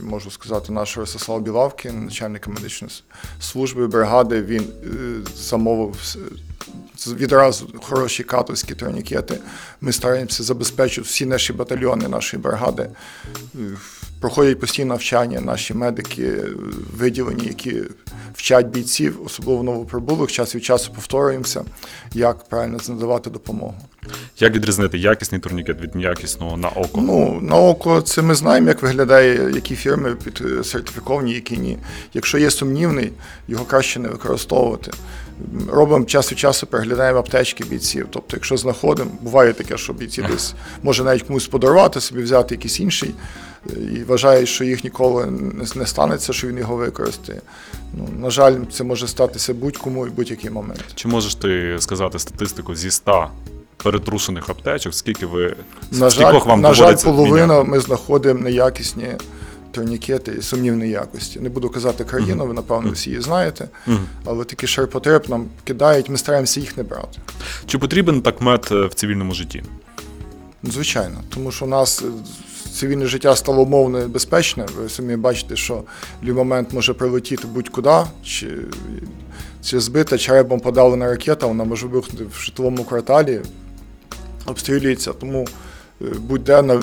е, 0.00 0.04
можу 0.04 0.30
сказати, 0.30 0.72
нашого 0.72 1.02
Ростислава 1.02 1.40
Білавки, 1.40 1.92
начальника 1.92 2.50
медичної 2.50 2.94
служби 3.40 3.86
бригади. 3.86 4.42
Він 4.42 4.62
е, 4.62 4.88
замовив 5.36 6.16
відразу 7.06 7.68
хороші 7.82 8.24
катовські 8.24 8.74
турнікети. 8.74 9.38
Ми 9.80 9.92
стараємося 9.92 10.42
забезпечити 10.42 11.00
всі 11.00 11.26
наші 11.26 11.52
батальйони 11.52 12.08
нашої 12.08 12.42
бригади. 12.42 12.90
Проходять 14.20 14.60
постійно 14.60 14.88
навчання, 14.88 15.40
наші 15.40 15.74
медики 15.74 16.22
е, 16.22 16.48
виділені, 16.96 17.46
які 17.46 17.82
вчать 18.34 18.66
бійців, 18.66 19.20
особливо 19.24 19.62
новоприбулих, 19.62 20.32
час 20.32 20.54
від 20.54 20.64
часу 20.64 20.92
повторюємося, 20.94 21.64
як 22.14 22.48
правильно 22.48 22.78
надавати 22.88 23.30
допомогу. 23.30 23.74
Як 24.38 24.54
відрізнити 24.54 24.98
якісний 24.98 25.40
турнікет 25.40 25.80
від 25.80 25.94
неякісного 25.94 26.56
на 26.56 26.68
око? 26.68 27.00
Ну, 27.00 27.40
на 27.42 27.56
око 27.56 28.00
це 28.00 28.22
ми 28.22 28.34
знаємо, 28.34 28.68
як 28.68 28.82
виглядає, 28.82 29.50
які 29.54 29.76
фірми 29.76 30.14
під 30.24 30.42
е, 30.46 30.64
сертифіковані, 30.64 31.32
які 31.32 31.56
ні. 31.56 31.78
Якщо 32.14 32.38
є 32.38 32.50
сумнівний, 32.50 33.12
його 33.48 33.64
краще 33.64 34.00
не 34.00 34.08
використовувати. 34.08 34.90
Робимо 35.68 36.04
час 36.04 36.32
від 36.32 36.38
часу, 36.38 36.66
переглядаємо 36.66 37.18
аптечки 37.18 37.64
бійців. 37.64 38.06
Тобто, 38.10 38.36
якщо 38.36 38.56
знаходимо, 38.56 39.10
буває 39.20 39.52
таке, 39.52 39.78
що 39.78 39.92
бійці 39.92 40.22
десь 40.30 40.54
може 40.82 41.04
навіть 41.04 41.22
комусь 41.22 41.46
подарувати, 41.46 42.00
собі 42.00 42.22
взяти 42.22 42.54
якийсь 42.54 42.80
інший 42.80 43.14
і 43.94 44.02
вважає, 44.04 44.46
що 44.46 44.64
їх 44.64 44.84
ніколи 44.84 45.26
не, 45.26 45.64
не 45.74 45.86
станеться, 45.86 46.32
що 46.32 46.48
він 46.48 46.58
його 46.58 46.76
використає. 46.76 47.40
Ну, 47.94 48.08
на 48.18 48.30
жаль, 48.30 48.54
це 48.72 48.84
може 48.84 49.08
статися 49.08 49.54
будь-кому 49.54 50.06
і 50.06 50.10
будь-який 50.10 50.50
момент. 50.50 50.84
Чи 50.94 51.08
можеш 51.08 51.34
ти 51.34 51.76
сказати 51.78 52.18
статистику 52.18 52.74
зі 52.74 52.90
100 52.90 53.30
перетрушених 53.76 54.48
аптечок? 54.48 54.94
Скільки 54.94 55.26
ви 55.26 55.56
На 55.92 56.10
жаль, 56.10 56.40
вам 56.40 56.60
на 56.60 56.74
жаль, 56.74 56.96
половина 57.04 57.46
міняти? 57.46 57.70
ми 57.70 57.80
знаходимо 57.80 58.40
неякісні 58.40 59.08
турнікети 59.70 60.32
і 60.38 60.42
сумнівної 60.42 60.90
якості. 60.90 61.40
Не 61.40 61.48
буду 61.48 61.70
казати 61.70 62.04
країну, 62.04 62.46
ви 62.46 62.54
напевно 62.54 62.90
всі 62.90 63.10
її 63.10 63.22
знаєте, 63.22 63.68
але 64.24 64.44
такі 64.44 64.66
ширпотреб 64.66 65.24
нам 65.28 65.46
кидають, 65.64 66.08
ми 66.08 66.16
стараємося 66.18 66.60
їх 66.60 66.76
не 66.76 66.82
брати. 66.82 67.18
Чи 67.66 67.78
потрібен 67.78 68.22
такмет 68.22 68.72
е, 68.72 68.86
в 68.86 68.94
цивільному 68.94 69.34
житті? 69.34 69.62
Звичайно, 70.62 71.20
тому 71.34 71.52
що 71.52 71.64
у 71.64 71.68
нас 71.68 72.02
е, 72.02 72.06
цивільне 72.76 73.06
життя 73.06 73.36
стало 73.36 73.62
умовно 73.62 73.98
небезпечне. 73.98 74.66
Ви 74.78 74.88
самі 74.88 75.16
бачите, 75.16 75.56
що 75.56 75.82
в 76.22 76.32
момент 76.32 76.72
може 76.72 76.94
прилетіти 76.94 77.46
будь-куди, 77.46 77.96
чи, 78.24 78.48
чи 79.62 79.80
збита 79.80 80.18
черебом 80.18 80.60
подалена 80.60 81.06
ракета, 81.06 81.46
вона 81.46 81.64
може 81.64 81.86
вибухнути 81.86 82.24
в 82.24 82.40
житловому 82.40 82.84
кварталі, 82.84 83.40
обстрілюється. 84.46 85.12
Тому 85.12 85.46
е, 86.02 86.04
будь-де 86.18 86.62
на, 86.62 86.74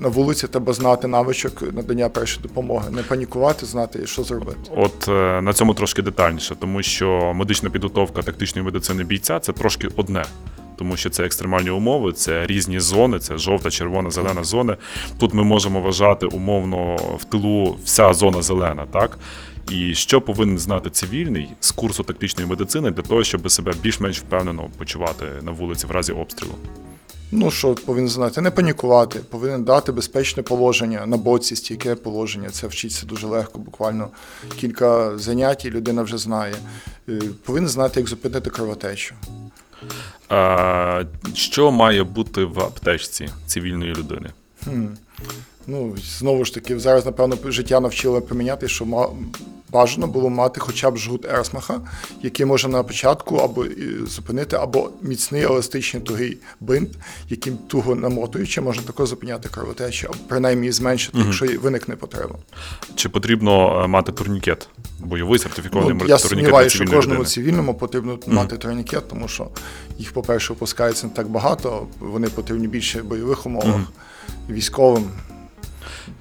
на 0.00 0.08
вулиці 0.08 0.46
треба 0.48 0.72
знати 0.72 1.08
навичок 1.08 1.62
надання 1.72 2.08
першої 2.08 2.42
допомоги, 2.42 2.90
не 2.90 3.02
панікувати, 3.02 3.66
знати, 3.66 4.06
що 4.06 4.22
зробити. 4.22 4.58
От 4.76 5.08
е, 5.08 5.40
на 5.42 5.52
цьому 5.52 5.74
трошки 5.74 6.02
детальніше, 6.02 6.56
тому 6.60 6.82
що 6.82 7.32
медична 7.34 7.70
підготовка 7.70 8.22
тактичної 8.22 8.64
медицини 8.66 9.04
бійця 9.04 9.40
це 9.40 9.52
трошки 9.52 9.88
одне. 9.96 10.24
Тому 10.80 10.96
що 10.96 11.10
це 11.10 11.24
екстремальні 11.24 11.70
умови, 11.70 12.12
це 12.12 12.46
різні 12.46 12.80
зони, 12.80 13.18
це 13.18 13.38
жовта, 13.38 13.70
червона, 13.70 14.10
зелена 14.10 14.44
зони. 14.44 14.76
Тут 15.18 15.34
ми 15.34 15.44
можемо 15.44 15.80
вважати 15.80 16.26
умовно 16.26 16.96
в 16.96 17.24
тилу 17.24 17.76
вся 17.84 18.12
зона 18.12 18.42
зелена, 18.42 18.86
так? 18.92 19.18
І 19.70 19.94
що 19.94 20.20
повинен 20.20 20.58
знати 20.58 20.90
цивільний 20.90 21.48
з 21.60 21.70
курсу 21.70 22.02
тактичної 22.02 22.50
медицини 22.50 22.90
для 22.90 23.02
того, 23.02 23.24
щоб 23.24 23.50
себе 23.50 23.72
більш-менш 23.82 24.20
впевнено 24.20 24.68
почувати 24.78 25.24
на 25.42 25.50
вулиці 25.52 25.86
в 25.86 25.90
разі 25.90 26.12
обстрілу? 26.12 26.54
Ну 27.32 27.50
що 27.50 27.74
повинен 27.74 28.08
знати? 28.08 28.40
Не 28.40 28.50
панікувати, 28.50 29.18
повинен 29.18 29.64
дати 29.64 29.92
безпечне 29.92 30.42
положення 30.42 31.06
на 31.06 31.16
боці, 31.16 31.56
стійке 31.56 31.94
положення. 31.94 32.50
Це 32.50 32.66
вчиться 32.66 33.06
дуже 33.06 33.26
легко, 33.26 33.58
буквально 33.58 34.08
кілька 34.56 35.18
занять, 35.18 35.64
і 35.64 35.70
людина 35.70 36.02
вже 36.02 36.18
знає. 36.18 36.54
Е, 37.08 37.20
Повинен 37.44 37.68
знати, 37.68 38.00
як 38.00 38.08
зупинити 38.08 38.50
кровотечу. 38.50 39.14
Що 41.34 41.70
має 41.70 42.02
бути 42.04 42.44
в 42.44 42.60
аптечці 42.60 43.28
цивільної 43.46 43.94
людини? 43.94 44.30
Ну, 45.66 45.96
знову 46.18 46.44
ж 46.44 46.54
таки, 46.54 46.78
зараз, 46.78 47.06
напевно, 47.06 47.36
життя 47.44 47.80
навчило 47.80 48.20
поміняти, 48.22 48.68
що 48.68 48.84
ма- 48.86 49.08
бажано 49.72 50.06
було 50.06 50.30
мати 50.30 50.60
хоча 50.60 50.90
б 50.90 50.96
жгут 50.96 51.24
Ерсмаха, 51.24 51.80
який 52.22 52.46
може 52.46 52.68
на 52.68 52.82
початку 52.82 53.36
або 53.36 53.64
зупинити, 54.06 54.56
або 54.56 54.90
міцний 55.02 55.42
еластичний 55.42 56.02
тугий 56.02 56.38
бинт, 56.60 56.88
яким 57.28 57.56
туго 57.56 57.94
намотуючи, 57.94 58.60
можна 58.60 58.82
також 58.82 59.08
зупиняти 59.08 59.48
кровотечу, 59.48 60.06
або 60.06 60.16
принаймні 60.28 60.72
зменшити, 60.72 61.18
якщо 61.18 61.46
виникне 61.60 61.96
потреба. 61.96 62.34
Чи 62.94 63.08
потрібно 63.08 63.82
е, 63.84 63.86
мати 63.86 64.12
турнікет? 64.12 64.68
Бойовий 64.98 65.38
сертифікований 65.38 65.94
Ну, 66.00 66.06
я 66.06 66.18
сумніваюся, 66.18 66.74
що 66.76 66.84
кожному 66.84 67.14
людини? 67.20 67.24
цивільному 67.24 67.74
потрібно 67.74 68.18
мати 68.26 68.56
турнікет, 68.56 69.08
тому 69.08 69.28
що 69.28 69.48
їх, 69.98 70.12
по-перше, 70.12 70.52
випускається 70.52 71.06
не 71.06 71.12
так 71.12 71.28
багато, 71.28 71.86
вони 72.00 72.28
потрібні 72.28 72.68
більше 72.68 73.02
в 73.02 73.04
бойових 73.04 73.46
умовах, 73.46 73.80
військовим. 74.50 75.04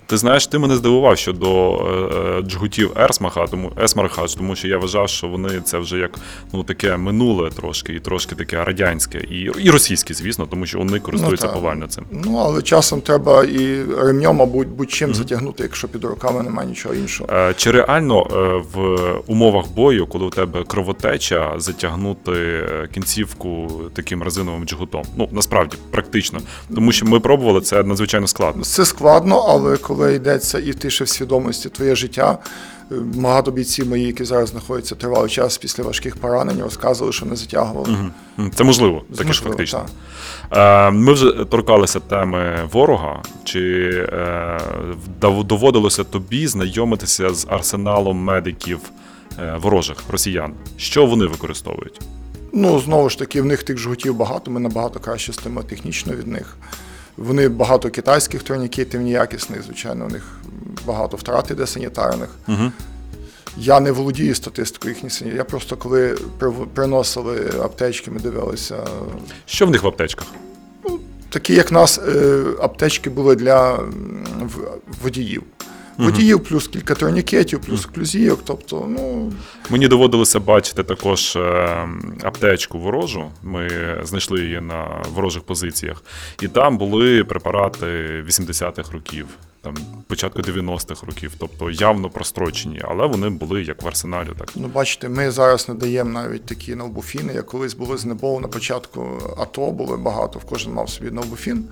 Ти 0.09 0.17
знаєш, 0.17 0.47
ти 0.47 0.59
мене 0.59 0.75
здивував 0.75 1.17
щодо 1.17 1.75
е, 1.75 2.37
е, 2.37 2.41
джгутів 2.41 2.91
Ерсмаха, 2.97 3.47
тому 3.47 3.71
Есмарха, 3.83 4.25
тому 4.37 4.55
що 4.55 4.67
я 4.67 4.77
вважав, 4.77 5.09
що 5.09 5.27
вони 5.27 5.61
це 5.63 5.77
вже 5.77 5.97
як 5.97 6.11
ну 6.53 6.63
таке 6.63 6.97
минуле 6.97 7.49
трошки, 7.49 7.93
і 7.93 7.99
трошки 7.99 8.35
таке 8.35 8.63
радянське, 8.63 9.17
і, 9.17 9.51
і 9.63 9.69
російське, 9.69 10.13
звісно, 10.13 10.45
тому 10.45 10.65
що 10.65 10.77
вони 10.77 10.99
користуються 10.99 11.45
так. 11.45 11.55
повально 11.55 11.87
цим. 11.87 12.05
Ну, 12.11 12.37
але 12.37 12.61
часом 12.61 13.01
треба 13.01 13.43
і 13.43 13.83
ремнем, 13.83 14.35
мабуть, 14.35 14.67
будь-чим 14.67 15.13
затягнути, 15.13 15.63
якщо 15.63 15.87
під 15.87 16.03
руками 16.03 16.43
немає 16.43 16.69
нічого 16.69 16.95
іншого. 16.95 17.29
Е, 17.33 17.53
Чи 17.57 17.71
реально 17.71 18.23
в 18.73 18.99
умовах 19.27 19.65
бою, 19.71 20.07
коли 20.07 20.25
у 20.25 20.29
тебе 20.29 20.63
кровотеча, 20.63 21.53
затягнути 21.57 22.65
кінцівку 22.93 23.67
таким 23.93 24.23
резиновим 24.23 24.65
джгутом? 24.65 25.03
Ну 25.17 25.29
насправді 25.31 25.77
практично, 25.91 26.39
тому 26.75 26.91
що 26.91 27.05
ми 27.05 27.19
пробували 27.19 27.61
це 27.61 27.83
надзвичайно 27.83 28.27
складно. 28.27 28.63
Це 28.63 28.85
складно, 28.85 29.45
але 29.49 29.77
коли 29.77 29.98
йдеться 30.07 30.59
і 30.59 30.73
ти 30.73 30.89
ще 30.89 31.03
в 31.03 31.09
свідомості 31.09 31.69
твоє 31.69 31.95
життя, 31.95 32.37
е, 32.91 32.95
багато 32.99 33.51
бійців 33.51 33.89
мої, 33.89 34.03
які 34.05 34.25
зараз 34.25 34.49
знаходяться 34.49 34.95
тривалий 34.95 35.29
час 35.29 35.57
після 35.57 35.83
важких 35.83 36.15
поранень, 36.15 36.61
розказували, 36.61 37.13
що 37.13 37.25
не 37.25 37.35
затягували. 37.35 37.97
Це 38.55 38.63
можливо, 38.63 39.03
таке 39.17 39.33
ж 39.33 39.41
фактично. 39.41 39.85
так. 40.49 40.87
Е, 40.87 40.91
Ми 40.91 41.13
вже 41.13 41.45
торкалися 41.45 41.99
теми 41.99 42.69
ворога. 42.71 43.23
Чи 43.43 43.89
е, 44.13 44.59
доводилося 45.45 46.03
тобі 46.03 46.47
знайомитися 46.47 47.33
з 47.33 47.47
арсеналом 47.49 48.17
медиків 48.17 48.79
ворожих 49.57 49.97
росіян? 50.11 50.53
Що 50.77 51.05
вони 51.05 51.25
використовують? 51.25 52.01
Ну, 52.53 52.79
знову 52.79 53.09
ж 53.09 53.19
таки, 53.19 53.41
в 53.41 53.45
них 53.45 53.63
тих 53.63 53.77
жгутів 53.77 54.15
багато, 54.15 54.51
ми 54.51 54.59
набагато 54.59 54.99
краще 54.99 55.33
стоїмо 55.33 55.63
технічно 55.63 56.13
від 56.13 56.27
них. 56.27 56.57
Вони 57.19 57.49
багато 57.49 57.89
китайських 57.89 58.43
турнікетів 58.43 59.01
ніякісних, 59.01 59.63
звичайно, 59.63 60.05
у 60.05 60.09
них 60.09 60.39
багато 60.85 61.17
втрат 61.17 61.51
іде 61.51 61.67
санітарних. 61.67 62.29
Угу. 62.47 62.71
Я 63.57 63.79
не 63.79 63.91
володію 63.91 64.35
статистикою 64.35 64.93
їхніх 64.93 65.13
санітарів. 65.13 65.37
Я 65.37 65.43
просто 65.43 65.77
коли 65.77 66.17
приносили 66.73 67.51
аптечки, 67.63 68.11
ми 68.11 68.19
дивилися. 68.19 68.87
Що 69.45 69.65
в 69.65 69.71
них 69.71 69.83
в 69.83 69.87
аптечках? 69.87 70.27
Такі, 71.29 71.53
як 71.53 71.71
нас, 71.71 71.99
е, 72.07 72.43
аптечки 72.61 73.09
були 73.09 73.35
для 73.35 73.79
водіїв. 75.03 75.43
Водіїв 76.05 76.43
плюс 76.43 76.67
кілька 76.67 76.95
турнікетів, 76.95 77.61
плюс 77.61 77.85
клюзійок. 77.85 78.39
Тобто, 78.45 78.85
ну, 78.89 79.33
Мені 79.69 79.87
доводилося 79.87 80.39
бачити 80.39 80.83
також 80.83 81.35
е, 81.35 81.87
аптечку 82.23 82.79
ворожу. 82.79 83.31
Ми 83.43 83.69
знайшли 84.03 84.41
її 84.41 84.61
на 84.61 85.03
ворожих 85.13 85.43
позиціях, 85.43 86.03
і 86.41 86.47
там 86.47 86.77
були 86.77 87.23
препарати 87.23 87.85
80-х 88.27 88.91
років, 88.91 89.27
там 89.61 89.73
початку 90.07 90.39
90-х 90.41 91.05
років, 91.07 91.31
тобто 91.39 91.71
явно 91.71 92.09
прострочені, 92.09 92.81
але 92.87 93.07
вони 93.07 93.29
були 93.29 93.63
як 93.63 93.81
в 93.83 93.87
арсеналі. 93.87 94.27
Так 94.39 94.49
Ну, 94.55 94.67
бачите, 94.67 95.09
ми 95.09 95.31
зараз 95.31 95.69
не 95.69 95.75
даємо 95.75 96.09
навіть 96.09 96.45
такі 96.45 96.75
ноубуфіни, 96.75 97.33
як 97.33 97.45
колись 97.45 97.73
були 97.73 97.97
з 97.97 98.05
НЕБО 98.05 98.39
на 98.39 98.47
початку 98.47 99.07
АТО, 99.37 99.71
були 99.71 99.97
багато, 99.97 100.39
в 100.39 100.43
кожен 100.43 100.73
мав 100.73 100.89
собі 100.89 101.11
ноубуфін. 101.11 101.65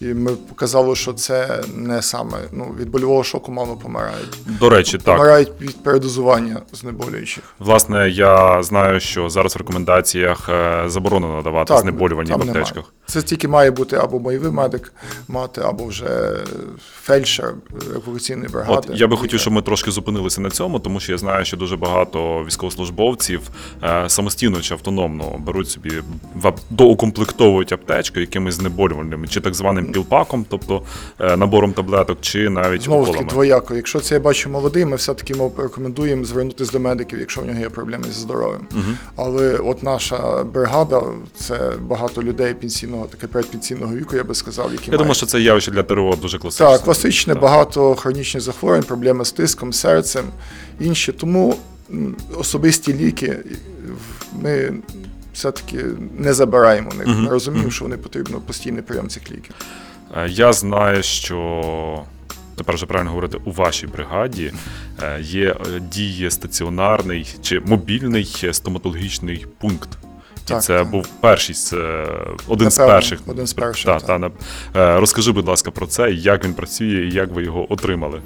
І 0.00 0.04
ми 0.04 0.32
показали, 0.32 0.96
що 0.96 1.12
це 1.12 1.62
не 1.74 2.02
саме 2.02 2.38
ну, 2.52 2.74
від 2.78 2.90
больового 2.90 3.24
шоку 3.24 3.52
мало 3.52 3.76
помирають. 3.76 4.38
до 4.46 4.70
речі, 4.70 4.98
так 4.98 5.16
Помирають 5.16 5.52
від 5.60 5.82
передозування 5.82 6.60
знеболюючих. 6.72 7.44
власне, 7.58 8.10
я 8.10 8.62
знаю, 8.62 9.00
що 9.00 9.30
зараз 9.30 9.54
в 9.54 9.58
рекомендаціях 9.58 10.48
е, 10.48 10.82
заборонено 10.86 11.42
давати 11.42 11.78
знеболювані 11.78 12.30
в 12.30 12.32
там 12.32 12.40
немає. 12.40 12.60
аптечках. 12.62 12.92
Це 13.06 13.22
тільки 13.22 13.48
має 13.48 13.70
бути 13.70 13.96
або 13.96 14.18
бойовий 14.18 14.50
медик 14.52 14.92
мати, 15.28 15.60
або 15.60 15.84
вже 15.84 16.36
фельдшер 17.02 17.19
евакуаційної 17.90 18.48
бригади. 18.48 18.86
От 18.90 19.00
я 19.00 19.06
би 19.06 19.16
хотів, 19.16 19.40
щоб 19.40 19.52
ми 19.52 19.62
трошки 19.62 19.90
зупинилися 19.90 20.40
на 20.40 20.50
цьому, 20.50 20.78
тому 20.78 21.00
що 21.00 21.12
я 21.12 21.18
знаю, 21.18 21.44
що 21.44 21.56
дуже 21.56 21.76
багато 21.76 22.44
військовослужбовців 22.46 23.40
е, 23.82 24.04
самостійно 24.08 24.60
чи 24.60 24.74
автономно 24.74 25.24
беруть 25.38 25.68
собі 25.68 25.90
в 26.34 26.52
доукомплектовують 26.70 27.72
аптечку 27.72 28.20
якимись 28.20 28.54
знеболювальними, 28.54 29.28
чи 29.28 29.40
так 29.40 29.54
званим 29.54 29.92
пілпаком, 29.92 30.46
тобто 30.48 30.82
е, 31.18 31.36
набором 31.36 31.72
таблеток, 31.72 32.18
чи 32.20 32.48
навіть 32.48 32.82
Знову 32.82 33.12
таки, 33.12 33.24
двояко. 33.24 33.74
Якщо 33.74 34.00
це 34.00 34.14
я 34.14 34.20
бачу 34.20 34.50
молодий, 34.50 34.84
ми 34.84 34.96
все-таки 34.96 35.34
рекомендуємо 35.58 36.24
звернутися 36.24 36.72
до 36.72 36.80
медиків, 36.80 37.18
якщо 37.20 37.40
в 37.40 37.46
нього 37.46 37.60
є 37.60 37.68
проблеми 37.68 38.04
зі 38.04 38.20
здоров'ям. 38.20 38.66
Але 39.16 39.56
от 39.56 39.82
наша 39.82 40.44
бригада 40.44 41.02
це 41.36 41.72
багато 41.80 42.22
людей 42.22 42.54
пенсійного, 42.54 43.06
таке 43.06 43.26
передпенсійного 43.26 43.94
віку, 43.94 44.16
я 44.16 44.24
би 44.24 44.34
сказав, 44.34 44.72
які 44.72 44.90
Я 44.90 44.96
думаю, 44.96 45.14
що 45.14 45.26
це 45.26 45.40
явище 45.40 45.70
для 45.70 45.82
ТРО 45.82 46.16
дуже 46.22 46.38
класичне. 46.38 46.66
так, 46.66 46.80
класичне, 46.80 47.09
багато 47.34 47.94
хронічних 47.94 48.42
захворювань, 48.42 48.82
проблеми 48.82 49.24
з 49.24 49.32
тиском, 49.32 49.72
серцем, 49.72 50.24
інші. 50.80 51.12
Тому 51.12 51.56
особисті 52.38 52.94
ліки 52.94 53.36
в- 53.88 54.42
ми 54.44 54.72
все-таки 55.32 55.84
не 56.18 56.32
забираємо 56.34 56.90
них. 56.98 57.06
Ми 57.06 57.28
розуміємо, 57.30 57.70
що 57.70 57.84
вони 57.84 57.96
потрібно 57.96 58.38
постійний 58.40 58.82
прийом 58.82 59.08
цих 59.08 59.30
ліків. 59.30 59.54
Е, 60.16 60.28
Я 60.28 60.52
знаю, 60.52 61.02
що 61.02 62.04
тепер 62.56 62.74
вже 62.74 62.86
правильно 62.86 63.10
говорити, 63.10 63.38
у 63.44 63.52
вашій 63.52 63.86
бригаді 63.86 64.52
е, 65.02 65.20
є 65.20 65.48
е, 65.76 65.80
діє 65.92 66.30
стаціонарний 66.30 67.34
чи 67.42 67.60
мобільний 67.60 68.36
е, 68.44 68.52
стоматологічний 68.52 69.46
пункт. 69.60 69.88
І 70.46 70.48
Так, 70.48 70.62
це 70.62 70.78
так. 70.78 70.90
був 70.90 71.06
перший 71.20 71.54
з 71.54 71.72
е, 71.72 72.06
один 72.48 72.70
з 72.70 72.76
перших. 72.76 73.20
один 73.26 73.46
з 73.46 73.52
перших, 73.52 73.86
Та, 73.86 73.98
так. 74.00 74.06
та, 74.06 74.18
на- 74.18 74.30
е, 74.96 75.00
розкажи, 75.00 75.32
будь 75.32 75.48
ласка, 75.48 75.70
про 75.70 75.86
це, 75.86 76.10
як 76.12 76.44
він 76.44 76.54
працює 76.54 77.06
і 77.06 77.10
як 77.10 77.30
ви 77.32 77.42
його 77.44 77.72
отримали. 77.72 78.20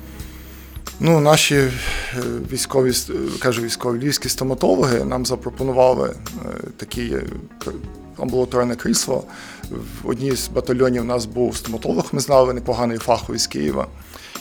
Ну, 1.00 1.20
наші 1.20 1.55
е, 1.55 1.70
військові, 2.53 2.92
кажу, 3.38 3.62
військові 3.62 3.98
львівські 3.98 4.29
стоматологи 4.29 5.05
нам 5.05 5.27
запропонували 5.27 6.14
таке 6.77 7.03
е, 7.03 7.22
амбулаторне 8.18 8.77
крісло. 8.77 9.24
В 10.03 10.09
одній 10.09 10.37
з 10.37 10.48
батальйонів 10.48 11.03
у 11.03 11.05
нас 11.05 11.27
був 11.27 11.57
стоматолог, 11.57 12.05
ми 12.12 12.20
знали 12.20 12.55
непоганий 12.55 12.98
фаховий 12.98 13.38
з 13.38 13.46
Києва. 13.46 13.87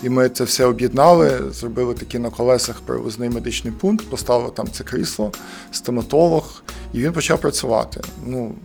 І 0.03 0.09
ми 0.09 0.29
це 0.29 0.43
все 0.43 0.65
об'єднали, 0.65 1.41
зробили 1.51 1.93
такий 1.93 2.19
на 2.19 2.29
колесах 2.29 2.81
перевозний 2.81 3.29
медичний 3.29 3.73
пункт, 3.73 4.09
поставили 4.09 4.51
там 4.51 4.67
це 4.71 4.83
крісло, 4.83 5.31
стоматолог, 5.71 6.63
і 6.93 6.99
він 6.99 7.13
почав 7.13 7.41
працювати. 7.41 8.01
Ну, 8.25 8.55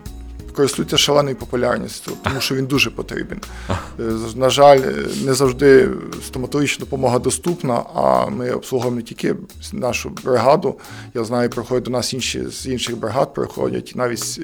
користується 0.59 0.97
шаленою 0.97 1.37
популярністю, 1.37 2.13
тому 2.23 2.41
що 2.41 2.55
він 2.55 2.67
дуже 2.67 2.91
потрібен. 2.91 3.41
Е, 3.71 4.03
На 4.37 4.51
жаль, 4.51 4.81
не 5.25 5.35
завжди 5.35 5.89
стоматологічна 6.27 6.85
допомога 6.85 7.19
доступна, 7.19 7.83
а 7.95 8.27
ми 8.27 8.51
обслуговуємо 8.51 8.97
не 8.97 9.03
тільки 9.03 9.35
нашу 9.73 10.11
бригаду. 10.25 10.75
Я 11.15 11.25
знаю, 11.25 11.51
приходять 11.51 11.85
до 11.85 11.91
нас 11.91 12.15
інші 12.15 12.47
з 12.49 12.67
інших 12.67 12.99
бригад, 12.99 13.35
приходять 13.35 13.93
навіть 13.97 14.41
е, 14.41 14.43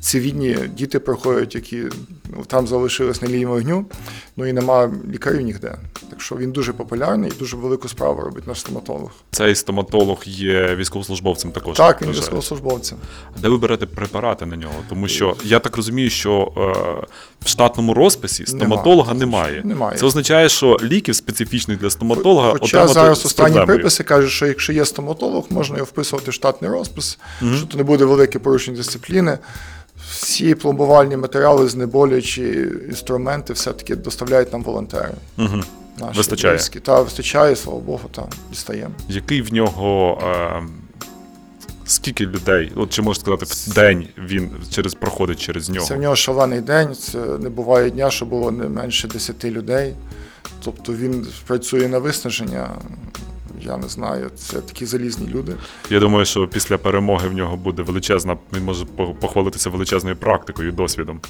цивільні 0.00 0.56
діти 0.76 0.98
приходять, 0.98 1.54
які 1.54 1.84
там 2.46 2.66
залишились 2.66 3.22
на 3.22 3.28
лінії 3.28 3.46
вогню, 3.46 3.86
ну 4.36 4.46
і 4.46 4.52
нема 4.52 4.90
лікарів 5.12 5.40
ніде. 5.40 5.78
Так 6.10 6.20
що 6.20 6.36
він 6.36 6.52
дуже 6.52 6.72
популярний 6.72 7.30
і 7.30 7.38
дуже 7.38 7.56
велику 7.56 7.88
справу 7.88 8.20
робить 8.20 8.46
наш 8.46 8.60
стоматолог. 8.60 9.10
Цей 9.30 9.54
стоматолог 9.54 10.22
є 10.24 10.74
військовослужбовцем 10.76 11.52
також. 11.52 11.76
Так, 11.76 12.02
він 12.02 12.08
вважаю. 12.08 12.22
військовослужбовцем. 12.22 12.98
Де 13.42 13.48
ви 13.48 13.58
берете 13.58 13.86
препарати 13.86 14.46
на 14.46 14.56
нього? 14.56 14.74
Тому 14.88 15.08
що 15.08 15.36
я 15.44 15.58
так 15.58 15.76
розумію, 15.76 16.10
що 16.10 16.52
е, 16.56 17.06
в 17.44 17.48
штатному 17.48 17.94
розписі 17.94 18.46
стоматолога 18.46 19.14
немає. 19.14 19.62
Немає. 19.64 19.98
Це 19.98 20.06
означає, 20.06 20.48
що 20.48 20.76
ліків 20.82 21.14
специфічних 21.14 21.78
для 21.78 21.90
стоматолога 21.90 22.50
Хоча 22.52 22.66
отримати 22.66 22.92
зараз 22.92 23.26
останні 23.26 23.66
приписи 23.66 24.04
кажуть, 24.04 24.30
що 24.30 24.46
якщо 24.46 24.72
є 24.72 24.84
стоматолог, 24.84 25.46
можна 25.50 25.76
його 25.76 25.86
вписувати 25.86 26.30
в 26.30 26.34
штатний 26.34 26.70
розпис, 26.70 27.18
що 27.56 27.66
то 27.66 27.76
не 27.76 27.82
буде 27.84 28.04
велике 28.04 28.38
порушення 28.38 28.76
дисципліни. 28.76 29.38
Всі 30.22 30.54
пломбувальні 30.54 31.16
матеріали, 31.16 31.68
знеболюючі 31.68 32.68
інструменти 32.88 33.52
все-таки 33.52 33.96
доставляють 33.96 34.52
нам 34.52 34.62
волонтери. 34.62 35.14
Угу. 35.38 35.62
Наші 35.98 36.16
Вистачає. 36.18 36.54
львівські. 36.54 36.80
Та 36.80 37.00
вистачає, 37.02 37.56
слава 37.56 37.80
Богу, 37.80 38.08
та 38.12 38.26
дістаємо. 38.50 38.94
Який 39.08 39.42
в 39.42 39.52
нього 39.52 40.18
е, 40.24 40.62
Скільки 41.88 42.26
людей, 42.26 42.72
от 42.76 42.90
чи 42.90 43.02
можна 43.02 43.20
сказати, 43.20 43.44
в 43.70 43.74
день 43.74 44.08
він 44.18 44.50
через 44.70 44.94
проходить 44.94 45.40
через 45.40 45.70
нього? 45.70 45.86
Це 45.86 45.94
в 45.94 46.00
нього 46.00 46.16
шалений 46.16 46.60
день. 46.60 46.94
Це 46.94 47.18
не 47.18 47.48
буває 47.48 47.90
дня, 47.90 48.10
що 48.10 48.26
було 48.26 48.50
не 48.50 48.68
менше 48.68 49.08
10 49.08 49.44
людей. 49.44 49.94
Тобто 50.64 50.92
він 50.92 51.26
працює 51.46 51.88
на 51.88 51.98
виснаження. 51.98 52.68
Я 53.60 53.76
не 53.76 53.88
знаю, 53.88 54.30
це 54.36 54.60
такі 54.60 54.86
залізні 54.86 55.26
люди. 55.26 55.54
Я 55.90 56.00
думаю, 56.00 56.24
що 56.24 56.48
після 56.48 56.78
перемоги 56.78 57.28
в 57.28 57.32
нього 57.32 57.56
буде 57.56 57.82
величезна, 57.82 58.36
він 58.56 58.64
може 58.64 58.84
похвалитися 59.20 59.70
величезною 59.70 60.16
практикою 60.16 60.72
досвідом. 60.72 61.20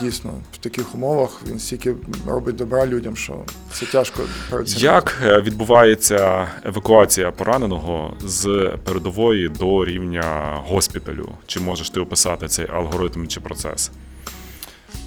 Дійсно, 0.00 0.30
в 0.52 0.56
таких 0.56 0.94
умовах 0.94 1.40
він 1.50 1.58
стільки 1.58 1.94
робить 2.26 2.56
добра 2.56 2.86
людям, 2.86 3.16
що 3.16 3.44
це 3.72 3.86
тяжко 3.86 4.22
переоцінити. 4.50 4.86
Як 4.86 5.18
е, 5.24 5.40
відбувається 5.40 6.48
евакуація 6.64 7.30
пораненого 7.30 8.14
з 8.20 8.72
передової 8.84 9.48
до 9.48 9.84
рівня 9.84 10.58
госпіталю? 10.66 11.28
Чи 11.46 11.60
можеш 11.60 11.90
ти 11.90 12.00
описати 12.00 12.48
цей 12.48 12.66
алгоритм 12.70 13.26
чи 13.26 13.40
процес? 13.40 13.90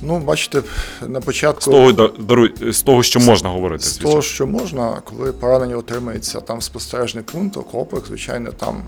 Ну, 0.02 0.20
бачите, 0.20 0.64
на 1.08 1.22
початку 1.22 1.62
З 1.62 1.66
того, 1.66 1.92
даруй, 2.20 2.54
з 2.72 2.82
того 2.82 3.04
що 3.04 3.20
можна 3.20 3.50
говорити, 3.50 3.84
з 3.84 3.98
того, 3.98 4.22
що 4.22 4.48
можна, 4.48 5.02
коли 5.06 5.32
поранення 5.32 5.78
отримається 5.78 6.40
там 6.42 6.62
спостережний 6.62 7.24
пункт, 7.24 7.58
окопик, 7.58 8.08
звичайно, 8.08 8.52
там 8.52 8.84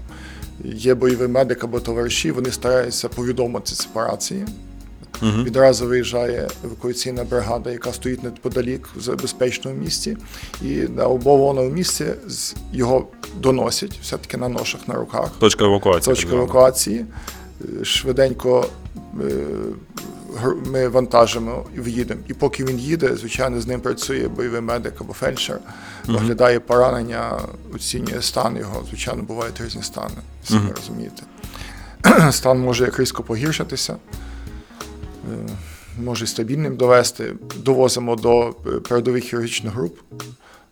є 0.64 0.96
бойовий 0.96 1.28
медик 1.28 1.64
або 1.64 1.80
товариші, 1.80 2.32
вони 2.32 2.52
стараються 2.52 3.10
повідомити 3.10 3.76
сепарації. 3.76 4.46
Відразу 5.24 5.88
виїжджає 5.88 6.50
евакуаційна 6.64 7.24
бригада, 7.24 7.72
яка 7.72 7.94
стоїть 7.94 8.24
неподалік 8.24 8.90
в 8.96 9.16
безпечному 9.16 9.78
місці, 9.78 10.18
і 10.62 10.68
на 10.68 11.06
обованому 11.08 11.70
місці 11.70 12.06
його 12.74 13.08
доносять 13.40 14.00
все-таки 14.02 14.38
на 14.38 14.50
ношах 14.50 14.88
на 14.88 14.94
руках. 14.94 15.32
Точка 15.40 15.66
евакуації. 15.66 16.16
Точка 16.16 16.36
евакуації. 16.36 17.06
Е, 17.82 17.86
Швиденько 17.86 18.66
е, 19.22 19.34
ми 20.66 20.88
вантажимо 20.88 21.66
і 21.76 21.80
в'їдемо. 21.80 22.22
І 22.28 22.34
поки 22.34 22.66
він 22.66 22.80
їде, 22.80 23.16
звичайно, 23.16 23.62
з 23.62 23.68
ним 23.68 23.82
працює 23.82 24.28
бойовий 24.28 24.62
медик 24.62 24.94
або 25.02 25.14
фельдшер, 25.14 25.60
оглядає 26.08 26.60
поранення, 26.60 27.40
оцінює 27.76 28.22
стан 28.22 28.58
його. 28.58 28.84
Звичайно, 28.90 29.24
бувають 29.24 29.62
різні 29.62 29.84
стани, 29.84 30.16
самі 30.44 30.72
розумієте. 30.76 31.24
Стан 32.32 32.60
може 32.60 32.86
як 32.86 33.00
різко 33.00 33.24
погіршитися, 33.24 33.96
е, 35.34 35.50
може 36.04 36.28
стабільним 36.28 36.76
довести. 36.76 37.34
Довозимо 37.56 38.16
до 38.16 38.48
е, 38.50 38.70
передових 38.70 39.24
хірургічних 39.24 39.74
груп. 39.74 39.98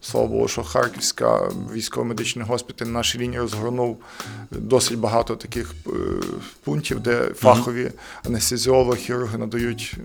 Слава 0.02 0.28
Богу, 0.28 0.48
що 0.48 0.64
Харківська 0.64 1.52
військово-медичний 1.74 2.46
госпіталь 2.46 2.86
на 2.86 2.92
нашій 2.92 3.18
лінії 3.20 3.40
розгорнув 3.40 3.98
досить 4.52 4.98
багато 5.00 5.36
таких 5.36 5.74
е, 5.88 5.90
пунктів, 6.64 7.00
де 7.00 7.32
фахові 7.36 7.92
анестезіологи, 8.26 8.98
хірурги 8.98 9.38
надають, 9.38 9.96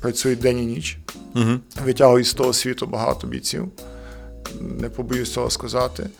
працюють 0.00 0.38
день 0.38 0.58
і 0.58 0.66
ніч, 0.66 0.98
Мгм. 1.34 1.60
витягують 1.84 2.26
з 2.26 2.34
того 2.34 2.52
світу 2.52 2.86
багато 2.86 3.26
бійців. 3.26 3.68
Не 4.60 4.88
побоюсь 4.88 5.32
цього 5.32 5.50
сказати. 5.50 6.10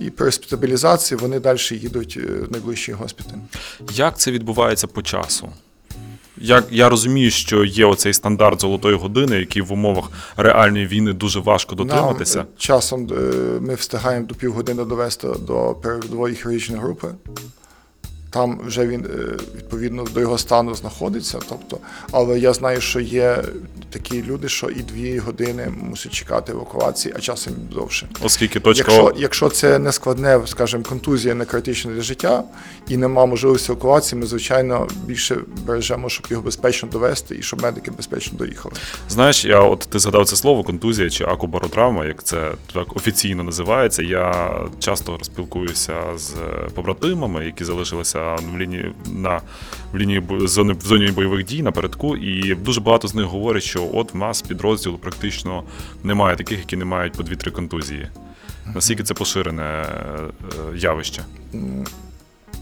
І 0.00 0.10
при 0.10 0.32
стабілізації 0.32 1.18
вони 1.18 1.40
далі 1.40 1.58
їдуть 1.70 2.18
е, 2.20 2.26
в 2.26 2.52
найближчий 2.52 2.94
госпіталь. 2.94 3.38
Як 3.92 4.18
це 4.18 4.30
відбувається 4.30 4.86
по 4.86 5.02
часу? 5.02 5.52
Як 6.36 6.66
я 6.70 6.88
розумію, 6.88 7.30
що 7.30 7.64
є 7.64 7.86
оцей 7.86 8.12
стандарт 8.12 8.60
золотої 8.60 8.96
години, 8.96 9.36
який 9.36 9.62
в 9.62 9.72
умовах 9.72 10.10
реальної 10.36 10.86
війни 10.86 11.12
дуже 11.12 11.40
важко 11.40 11.74
дотриматися. 11.74 12.38
Нам, 12.38 12.46
е, 12.46 12.58
часом 12.58 13.08
е, 13.12 13.14
ми 13.60 13.74
встигаємо 13.74 14.26
до 14.26 14.34
півгодини 14.34 14.84
довести 14.84 15.28
до 15.46 15.76
передової 15.82 16.34
хірургічної 16.34 16.82
групи. 16.82 17.08
Там 18.34 18.60
вже 18.66 18.86
він 18.86 19.04
е, 19.04 19.36
відповідно 19.56 20.04
до 20.14 20.20
його 20.20 20.38
стану 20.38 20.74
знаходиться. 20.74 21.38
Тобто, 21.48 21.78
але 22.10 22.38
я 22.38 22.52
знаю, 22.52 22.80
що 22.80 23.00
є 23.00 23.44
такі 23.90 24.22
люди, 24.22 24.48
що 24.48 24.68
і 24.68 24.82
дві 24.82 25.18
години 25.18 25.72
мусять 25.80 26.12
чекати 26.12 26.52
евакуації, 26.52 27.14
а 27.16 27.20
часом 27.20 27.52
довше. 27.72 28.08
Оскільки 28.22 28.60
точка 28.60 28.92
Якщо, 28.92 29.12
якщо 29.16 29.48
це 29.48 29.78
не 29.78 29.92
складне, 29.92 30.40
скажімо, 30.46 30.82
контузія 30.88 31.34
не 31.34 31.44
критична 31.44 31.92
для 31.92 32.00
життя 32.00 32.44
і 32.88 32.96
нема 32.96 33.26
можливості 33.26 33.72
евакуації, 33.72 34.20
ми 34.20 34.26
звичайно 34.26 34.88
більше 35.04 35.36
бережемо, 35.66 36.08
щоб 36.08 36.26
його 36.30 36.42
безпечно 36.42 36.88
довести 36.88 37.36
і 37.36 37.42
щоб 37.42 37.62
медики 37.62 37.90
безпечно 37.90 38.38
доїхали. 38.38 38.74
Знаєш, 39.08 39.44
я 39.44 39.60
от 39.60 39.78
ти 39.78 39.98
згадав 39.98 40.26
це 40.26 40.36
слово 40.36 40.64
контузія 40.64 41.10
чи 41.10 41.24
акубаротравма, 41.24 42.04
як 42.04 42.24
це 42.24 42.52
так 42.72 42.96
офіційно 42.96 43.42
називається. 43.42 44.02
Я 44.02 44.54
часто 44.78 45.18
спілкуюся 45.22 45.94
з 46.16 46.32
побратимами, 46.74 47.44
які 47.44 47.64
залишилися 47.64 48.23
в 48.32 48.58
лінії 48.58 48.92
на 49.14 49.40
в 49.92 49.96
лінії 49.96 50.22
зони 50.40 50.72
в 50.72 50.86
зоні 50.86 51.10
бойових 51.10 51.44
дій 51.44 51.62
напередку, 51.62 52.16
і 52.16 52.54
дуже 52.54 52.80
багато 52.80 53.08
з 53.08 53.14
них 53.14 53.24
говорять, 53.24 53.62
що 53.62 53.90
от 53.92 54.14
в 54.14 54.16
нас 54.16 54.42
підрозділу 54.42 54.98
практично 54.98 55.62
немає 56.04 56.36
таких, 56.36 56.58
які 56.58 56.76
не 56.76 56.84
мають 56.84 57.12
по 57.12 57.22
2-3 57.22 57.50
контузії. 57.50 58.08
Наскільки 58.74 59.02
це 59.02 59.14
поширене 59.14 59.62
е, 59.62 59.86
явище? 60.76 61.22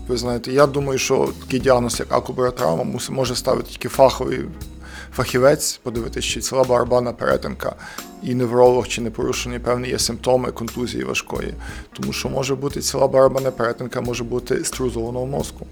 Ви 0.08 0.16
знаєте, 0.16 0.52
я 0.52 0.66
думаю, 0.66 0.98
що 0.98 1.32
такий 1.40 1.60
діагноз, 1.60 2.00
як 2.00 2.12
акубера 2.12 2.50
травма, 2.50 3.00
може 3.10 3.34
ставити 3.34 3.70
тільки 3.70 3.88
фаховий 3.88 4.40
фахівець, 5.14 5.80
подивитися, 5.82 6.28
чи 6.28 6.40
ціла 6.40 6.64
барабанна 6.64 7.12
перетинка, 7.12 7.74
і 8.22 8.34
невролог, 8.34 8.88
чи 8.88 9.00
не 9.00 9.10
порушені 9.10 9.58
певні 9.58 9.88
є 9.88 9.98
симптоми 9.98 10.52
контузії 10.52 11.04
важкої. 11.04 11.54
Тому 11.92 12.12
що 12.12 12.28
може 12.28 12.54
бути 12.54 12.80
ціла 12.80 13.08
барабанна 13.08 13.50
перетинка, 13.50 14.00
може 14.00 14.24
бути 14.24 14.64
струс 14.64 14.94
головного 14.94 15.26
мозку. 15.26 15.66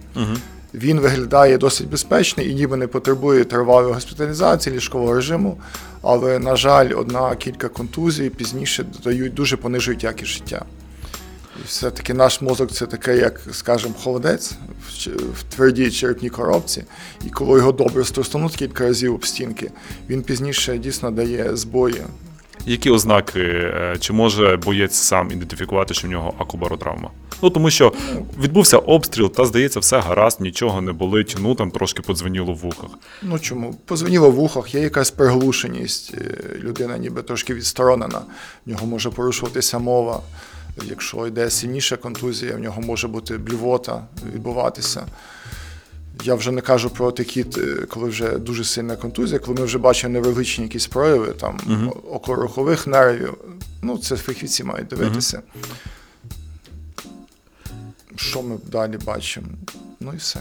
Він 0.74 1.00
виглядає 1.00 1.58
досить 1.58 1.88
безпечний 1.88 2.50
і 2.50 2.54
ніби 2.54 2.76
не 2.76 2.86
потребує 2.86 3.44
тривалої 3.44 3.94
госпіталізації, 3.94 4.76
ліжкового 4.76 5.14
режиму, 5.14 5.58
але, 6.02 6.38
на 6.38 6.56
жаль, 6.56 6.90
одна 6.96 7.36
кілька 7.36 7.68
контузій 7.68 8.30
пізніше 8.30 8.84
дають 9.04 9.34
дуже 9.34 9.56
понижують 9.56 10.04
якість 10.04 10.30
життя. 10.30 10.64
Все-таки 11.66 12.14
наш 12.14 12.40
мозок 12.40 12.72
це 12.72 12.86
таке, 12.86 13.16
як, 13.16 13.40
скажімо, 13.52 13.94
холодець 14.02 14.52
в, 14.88 15.08
в 15.10 15.42
твердій 15.54 15.90
черепній 15.90 16.30
коробці, 16.30 16.84
і 17.26 17.30
коли 17.30 17.58
його 17.58 17.72
добре 17.72 18.04
струснуть 18.04 18.56
кілька 18.56 18.84
разів 18.84 19.14
об 19.14 19.26
стінки, 19.26 19.70
він 20.08 20.22
пізніше 20.22 20.78
дійсно 20.78 21.10
дає 21.10 21.56
збої. 21.56 22.02
Які 22.66 22.90
ознаки, 22.90 23.40
е, 23.40 23.96
чи 24.00 24.12
може 24.12 24.56
боєць 24.56 24.94
сам 24.94 25.32
ідентифікувати, 25.32 25.94
що 25.94 26.08
в 26.08 26.10
нього 26.10 26.34
акубаротравма? 26.38 27.10
Ну 27.42 27.50
тому 27.50 27.70
що 27.70 27.92
відбувся 28.42 28.78
обстріл, 28.78 29.32
та 29.32 29.44
здається, 29.44 29.80
все 29.80 30.00
гаразд, 30.00 30.40
нічого 30.40 30.80
не 30.80 30.92
болить, 30.92 31.36
ну 31.40 31.54
там 31.54 31.70
трошки 31.70 32.02
подзвеніло 32.02 32.52
в 32.52 32.56
вухах. 32.56 32.90
Ну 33.22 33.38
чому? 33.38 33.74
Позвоніло 33.86 34.30
в 34.30 34.40
ухах, 34.40 34.74
є 34.74 34.80
якась 34.80 35.10
приглушеність, 35.10 36.14
е, 36.14 36.38
людина 36.58 36.98
ніби 36.98 37.22
трошки 37.22 37.54
відсторонена, 37.54 38.20
в 38.66 38.70
нього 38.70 38.86
може 38.86 39.10
порушуватися 39.10 39.78
мова. 39.78 40.20
Якщо 40.84 41.26
йде 41.26 41.50
сильніша 41.50 41.96
контузія, 41.96 42.56
в 42.56 42.58
нього 42.58 42.82
може 42.82 43.08
бути 43.08 43.38
блювота 43.38 44.06
відбуватися. 44.34 45.06
Я 46.24 46.34
вже 46.34 46.50
не 46.52 46.60
кажу 46.60 46.90
про 46.90 47.12
такі, 47.12 47.46
е, 47.58 47.86
коли 47.88 48.08
вже 48.08 48.38
дуже 48.38 48.64
сильна 48.64 48.96
контузія, 48.96 49.38
коли 49.38 49.60
ми 49.60 49.64
вже 49.64 49.78
бачимо 49.78 50.12
неврологічні 50.12 50.64
якісь 50.64 50.86
прояви, 50.86 51.26
там 51.28 51.58
околорухових 52.10 52.86
нервів. 52.86 53.34
Ну, 53.82 53.98
це 53.98 54.16
фахівці 54.16 54.64
мають 54.64 54.86
дивитися. 54.88 55.42
Що 58.16 58.42
ми 58.42 58.58
далі 58.66 58.98
бачимо? 59.06 59.46
Ну 60.00 60.12
і 60.14 60.16
все. 60.16 60.40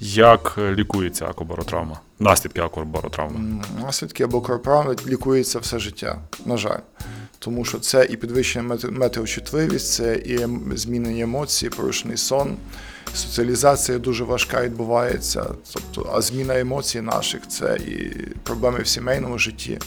Як 0.00 0.58
лікується 0.58 1.26
акубаротравма? 1.26 2.00
Наслідки 2.18 2.60
акубаротравми? 2.60 3.64
Наслідки 3.82 4.22
або 4.24 4.40
лікується 5.06 5.58
все 5.58 5.78
життя, 5.78 6.18
на 6.46 6.56
жаль. 6.56 6.80
Тому 7.46 7.64
що 7.64 7.78
це 7.78 8.06
і 8.10 8.16
підвищена 8.16 8.78
метеочутливість, 8.90 9.92
це 9.92 10.16
і 10.16 10.38
ем- 10.38 10.76
змінені 10.76 11.20
емоції, 11.20 11.70
порушений 11.70 12.16
сон, 12.16 12.56
соціалізація 13.14 13.98
дуже 13.98 14.24
важка 14.24 14.62
відбувається. 14.62 15.44
Тобто, 15.72 16.12
а 16.14 16.20
зміна 16.20 16.60
емоцій 16.60 17.00
наших 17.00 17.48
це 17.48 17.76
і 17.76 18.10
проблеми 18.42 18.78
в 18.82 18.86
сімейному 18.86 19.38
житті, 19.38 19.78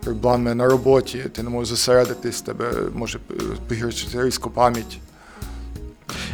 проблеми 0.00 0.54
на 0.54 0.66
роботі, 0.66 1.24
ти 1.32 1.42
не 1.42 1.50
можеш 1.50 1.68
зосередитись, 1.68 2.40
тебе 2.40 2.72
може 2.94 3.18
е, 3.30 3.34
погіршити 3.68 4.22
різко 4.22 4.50
пам'ять. 4.50 4.98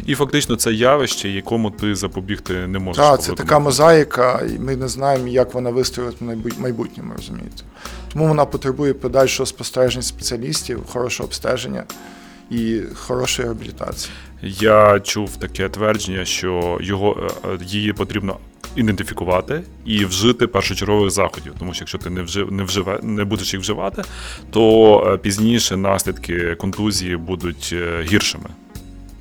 І 0.05 0.15
фактично 0.15 0.55
це 0.55 0.73
явище, 0.73 1.29
якому 1.29 1.71
ти 1.71 1.95
запобігти 1.95 2.67
не 2.67 2.79
можеш. 2.79 3.05
Так, 3.05 3.21
це 3.21 3.33
така 3.33 3.59
мозаїка, 3.59 4.41
і 4.55 4.59
ми 4.59 4.75
не 4.75 4.87
знаємо, 4.87 5.27
як 5.27 5.53
вона 5.53 5.69
вистоїть 5.69 6.21
в 6.21 6.61
майбутньому, 6.61 7.13
розумієте. 7.17 7.63
Тому 8.17 8.29
вона 8.29 8.45
потребує 8.45 8.93
подальшого 8.93 9.47
спостереження 9.47 10.03
спеціалістів, 10.03 10.85
хорошого 10.87 11.27
обстеження 11.27 11.83
і 12.49 12.81
хорошої 12.93 13.47
реабілітації. 13.47 14.13
Я 14.41 14.99
чув 14.99 15.37
таке 15.37 15.69
твердження, 15.69 16.25
що 16.25 16.77
його 16.81 17.29
е, 17.45 17.49
е, 17.49 17.59
її 17.65 17.93
потрібно 17.93 18.37
ідентифікувати 18.75 19.63
і 19.85 20.05
вжити 20.05 20.47
першочергових 20.47 21.11
заходів. 21.11 21.53
Тому 21.59 21.73
що 21.73 21.81
якщо 21.81 21.97
ти 21.97 22.09
не 22.09 22.21
вжив, 22.21 22.51
не 22.51 22.63
вживе, 22.63 22.99
не 23.03 23.23
будеш 23.23 23.53
їх 23.53 23.61
вживати, 23.61 24.03
то 24.51 25.03
е, 25.13 25.17
пізніше 25.17 25.77
наслідки 25.77 26.55
контузії 26.55 27.17
будуть 27.17 27.75
гіршими. 28.01 28.49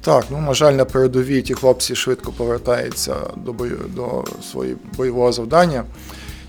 Так, 0.00 0.24
ну 0.30 0.40
на 0.40 0.54
жаль, 0.54 0.72
на 0.72 0.84
передовій 0.84 1.42
ті 1.42 1.54
хлопці 1.54 1.94
швидко 1.94 2.32
повертаються 2.32 3.16
до 3.36 3.52
бою 3.52 3.80
до 3.96 4.24
своєї 4.42 4.76
бойового 4.96 5.32
завдання. 5.32 5.84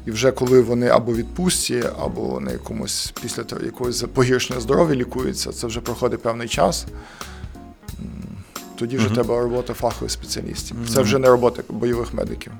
І 0.07 0.11
вже 0.11 0.31
коли 0.31 0.61
вони 0.61 0.87
або 0.87 1.13
відпустці, 1.13 1.83
або 1.99 2.39
на 2.39 2.51
якомусь 2.51 3.13
після 3.21 3.43
того 3.43 3.61
якогось 3.65 4.05
погіршення 4.13 4.59
здоров'я 4.59 4.95
лікуються, 4.95 5.51
це 5.51 5.67
вже 5.67 5.81
проходить 5.81 6.21
певний 6.21 6.47
час. 6.47 6.85
Тоді 8.75 8.97
вже 8.97 9.09
треба 9.09 9.39
робота 9.41 9.73
фахових 9.73 10.11
спеціалістів. 10.11 10.77
Це 10.89 11.01
вже 11.01 11.19
не 11.19 11.27
робота 11.27 11.63
бойових 11.69 12.13
медиків. 12.13 12.51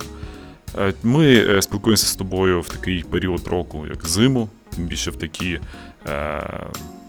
Е, 0.77 0.93
Ми 1.03 1.35
е, 1.35 1.61
спілкуємося 1.61 2.07
з 2.07 2.15
тобою 2.15 2.61
в 2.61 2.69
такий 2.69 3.03
період 3.03 3.47
року, 3.47 3.85
як 3.89 4.07
зиму, 4.07 4.49
тим 4.75 4.85
більше 4.85 5.11
в 5.11 5.15
такі 5.15 5.59
е, 6.07 6.43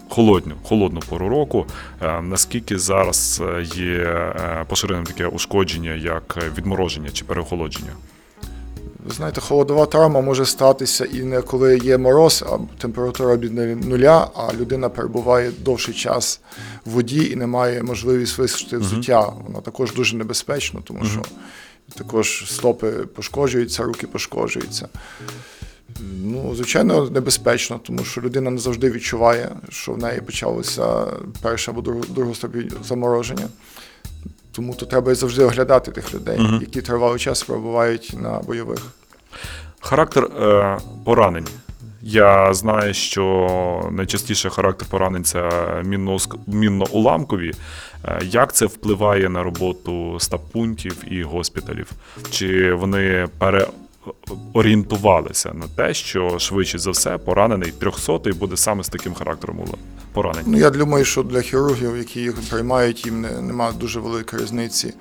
холодну, 0.09 0.55
холодну 0.63 0.99
пору 0.99 1.29
року. 1.29 1.65
Е, 2.01 2.21
наскільки 2.21 2.79
зараз 2.79 3.41
є 3.75 4.33
поширеним 4.67 5.05
таке 5.05 5.27
ушкодження, 5.27 5.93
як 5.93 6.37
відмороження 6.57 7.09
чи 7.09 7.25
переохолодження? 7.25 7.91
Ви 9.05 9.11
знаєте, 9.11 9.41
холодова 9.41 9.85
травма 9.85 10.21
може 10.21 10.45
статися 10.45 11.05
і 11.05 11.23
не 11.23 11.41
коли 11.41 11.77
є 11.77 11.97
мороз, 11.97 12.43
а 12.49 12.57
температура 12.81 13.35
біля 13.35 13.75
нуля, 13.75 14.29
а 14.35 14.53
людина 14.53 14.89
перебуває 14.89 15.51
довший 15.59 15.93
час 15.93 16.41
в 16.85 16.89
воді 16.89 17.29
і 17.31 17.35
не 17.35 17.47
має 17.47 17.83
можливість 17.83 18.37
висушити 18.37 18.77
взуття. 18.77 19.33
Воно 19.47 19.61
також 19.61 19.93
дуже 19.93 20.15
небезпечно, 20.15 20.81
тому 20.83 21.05
що 21.05 21.21
також 21.95 22.45
стопи 22.47 22.91
пошкоджуються, 22.91 23.83
руки 23.83 24.07
пошкоджуються. 24.07 24.87
Ну, 26.23 26.55
звичайно, 26.55 27.09
небезпечно, 27.09 27.79
тому 27.83 28.03
що 28.03 28.21
людина 28.21 28.51
не 28.51 28.57
завжди 28.57 28.91
відчуває, 28.91 29.49
що 29.69 29.91
в 29.91 29.97
неї 29.97 30.21
почалося 30.21 31.05
перше 31.41 31.71
або 31.71 31.81
друге 31.81 32.35
ступінь 32.35 32.71
замороження. 32.83 33.49
Тому 34.59 34.75
то 34.75 34.85
треба 34.85 35.15
завжди 35.15 35.43
оглядати 35.43 35.91
тих 35.91 36.13
людей, 36.13 36.39
угу. 36.39 36.57
які 36.61 36.81
тривалий 36.81 37.19
час 37.19 37.43
перебувають 37.43 38.15
на 38.21 38.39
бойових. 38.39 38.79
Характер 39.79 40.23
е, 40.23 40.77
поранень. 41.05 41.47
Я 42.01 42.53
знаю, 42.53 42.93
що 42.93 43.89
найчастіше 43.91 44.49
характер 44.49 44.87
поранень 44.91 45.23
це 45.23 45.49
мінно- 45.83 46.37
мінно-уламкові. 46.47 47.53
Е, 48.05 48.19
Як 48.23 48.53
це 48.53 48.65
впливає 48.65 49.29
на 49.29 49.43
роботу 49.43 50.19
стаб-пунктів 50.19 51.13
і 51.13 51.23
госпіталів? 51.23 51.91
Чи 52.31 52.73
вони 52.73 53.27
переорієнтувалися 54.53 55.53
на 55.53 55.67
те, 55.75 55.93
що 55.93 56.39
швидше 56.39 56.79
за 56.79 56.91
все 56.91 57.17
поранений 57.17 57.73
300-й 57.81 58.31
буде 58.31 58.57
саме 58.57 58.83
з 58.83 58.89
таким 58.89 59.13
характером 59.13 59.57
поранень? 60.13 60.43
Ну, 60.47 60.57
я 60.57 60.69
думаю, 60.69 61.05
що 61.05 61.23
для 61.23 61.41
хірургів, 61.41 61.97
які 61.97 62.19
їх 62.19 62.35
приймають, 62.49 63.05
їм 63.05 63.21
не, 63.21 63.41
немає 63.41 63.73
дуже 63.79 63.99
великої 63.99 64.41
різниці, 64.41 64.93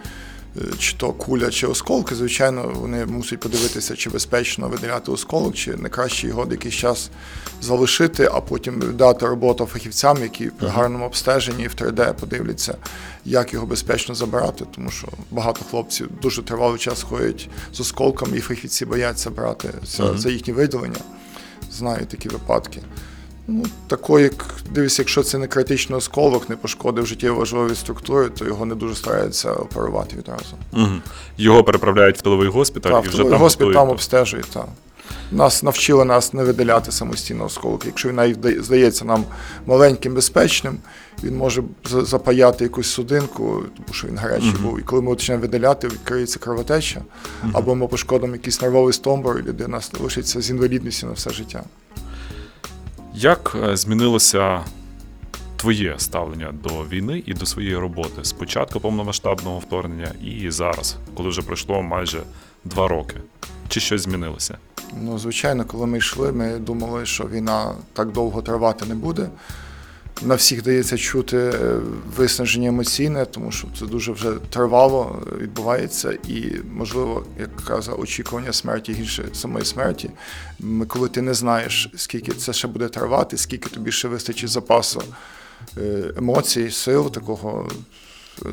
чи 0.79 0.97
то 0.97 1.13
куля, 1.13 1.51
чи 1.51 1.67
осколки. 1.67 2.15
Звичайно, 2.15 2.73
вони 2.75 3.07
мусять 3.07 3.41
подивитися, 3.41 3.97
чи 3.97 4.11
безпечно 4.11 4.69
виділяти 4.69 5.11
осколок, 5.13 5.55
чи 5.55 5.77
не 5.77 5.89
краще 5.89 6.27
його 6.29 6.47
якийсь 6.51 6.75
час 6.75 7.11
залишити, 7.61 8.29
а 8.33 8.41
потім 8.41 8.83
дати 8.97 9.27
роботу 9.27 9.67
фахівцям, 9.67 10.23
які 10.23 10.47
при 10.47 10.69
гарному 10.69 11.05
обстеженні 11.07 11.69
в 11.69 11.75
3D 11.75 12.13
подивляться, 12.13 12.77
як 13.25 13.53
його 13.53 13.67
безпечно 13.67 14.15
забирати, 14.15 14.65
тому 14.75 14.91
що 14.91 15.09
багато 15.31 15.61
хлопців 15.71 16.09
дуже 16.23 16.43
тривалий 16.43 16.79
час 16.79 17.03
ходять 17.03 17.49
з 17.73 17.81
осколками, 17.81 18.37
і 18.37 18.41
фахівці 18.41 18.85
бояться 18.87 19.31
брати 19.31 19.69
Мгм. 19.99 20.19
за 20.19 20.31
їхні 20.31 20.53
виділення. 20.53 21.01
Знаю 21.73 22.07
такі 22.07 22.29
випадки. 22.29 22.81
Ну, 23.51 23.65
такої, 23.87 24.25
як 24.25 24.45
дивись, 24.71 24.99
якщо 24.99 25.23
це 25.23 25.39
не 25.39 25.47
критичний 25.47 25.99
осколок, 25.99 26.49
не 26.49 26.57
пошкодив 26.57 27.07
життєво 27.07 27.39
важливі 27.39 27.75
структури, 27.75 28.29
то 28.29 28.45
його 28.45 28.67
не 28.67 28.75
дуже 28.75 28.95
стараються 28.95 29.53
оперувати 29.53 30.17
відразу. 30.17 30.57
Угу. 30.73 31.01
Його 31.39 31.65
переправляють 31.65 32.19
в 32.19 32.23
тиловий 32.23 32.49
госпіталь 32.49 32.91
Так, 32.91 33.05
і 33.05 33.09
вже 33.09 33.25
там 33.25 33.39
госпіталь 33.39 33.73
там 33.73 33.89
обстежує. 33.89 34.43
Так. 34.53 34.67
Нас 35.33 35.63
навчили 35.63 36.05
нас 36.05 36.33
не 36.33 36.45
видаляти 36.45 36.93
самостійно 36.93 37.45
осколок. 37.45 37.87
Якщо 37.87 38.09
він 38.09 38.17
навіть 38.17 38.65
здається 38.65 39.05
нам 39.05 39.25
маленьким, 39.67 40.15
безпечним, 40.15 40.79
він 41.25 41.37
може 41.37 41.63
за- 41.91 42.05
запаяти 42.05 42.65
якусь 42.65 42.91
судинку, 42.91 43.63
тому 43.77 43.89
що 43.93 44.09
він 44.09 44.19
гарячий 44.19 44.49
Мгм. 44.51 44.63
був. 44.63 44.81
І 44.81 44.83
коли 44.83 45.03
ми 45.03 45.11
почнемо 45.11 45.41
видаляти, 45.41 45.89
відкриється 45.89 46.39
кровотеча, 46.39 47.01
або 47.53 47.75
ми 47.75 47.89
пошкодимо 47.89 48.33
якийсь 48.33 48.63
нервовий 48.63 48.93
стомбор, 48.93 49.39
і 49.39 49.43
людина 49.43 49.81
лишиться 50.01 50.41
з 50.41 50.51
інвалідністю 50.51 51.07
на 51.07 51.13
все 51.13 51.31
життя. 51.31 51.63
Як 53.21 53.57
е, 53.65 53.77
змінилося 53.77 54.65
твоє 55.57 55.95
ставлення 55.99 56.55
до 56.63 56.69
війни 56.69 57.23
і 57.27 57.35
до 57.35 57.47
своєї 57.47 57.77
роботи 57.77 58.25
з 58.25 58.33
початку 58.33 58.81
повномасштабного 58.81 59.59
вторгнення 59.59 60.13
і 60.25 60.51
зараз, 60.51 60.97
коли 61.15 61.29
вже 61.29 61.43
пройшло 61.43 61.83
майже 61.83 62.23
два 62.65 62.89
роки? 62.89 63.17
Чи 63.69 63.81
щось 63.81 64.03
змінилося? 64.03 64.59
Ну, 65.03 65.19
звичайно, 65.19 65.65
коли 65.65 65.87
ми 65.87 65.99
йшли, 65.99 66.33
ми 66.33 66.59
думали, 66.59 67.07
що 67.07 67.25
війна 67.25 67.75
так 67.93 68.13
довго 68.13 68.43
тривати 68.43 68.87
не 68.87 68.95
буде. 68.95 69.29
На 70.23 70.35
всіх 70.35 70.63
дається 70.63 70.99
чути 70.99 71.37
е, 71.37 71.79
виснаження 72.17 72.69
емоційне, 72.69 73.27
тому 73.27 73.53
що 73.53 73.69
це 73.79 73.87
дуже 73.87 74.13
вже 74.13 74.33
тривало 74.51 75.23
е, 75.33 75.37
відбувається, 75.37 76.19
і, 76.29 76.53
можливо, 76.73 77.27
як 77.41 77.57
казав, 77.57 78.01
очікування 78.01 78.53
смерті 78.53 78.93
гірше 78.93 79.25
самої 79.33 79.65
смерті. 79.65 80.11
Коли 80.89 81.09
ти 81.09 81.23
не 81.23 81.35
знаєш, 81.35 81.89
скільки 81.97 82.33
це 82.33 82.53
ще 82.53 82.69
буде 82.69 82.89
тривати, 82.89 83.37
скільки 83.37 83.69
тобі 83.69 83.93
ще 83.93 84.09
вистачить 84.09 84.51
запасу 84.51 85.03
е, 85.79 86.13
емоцій, 86.17 86.71
сил, 86.71 87.13
такого, 87.13 87.69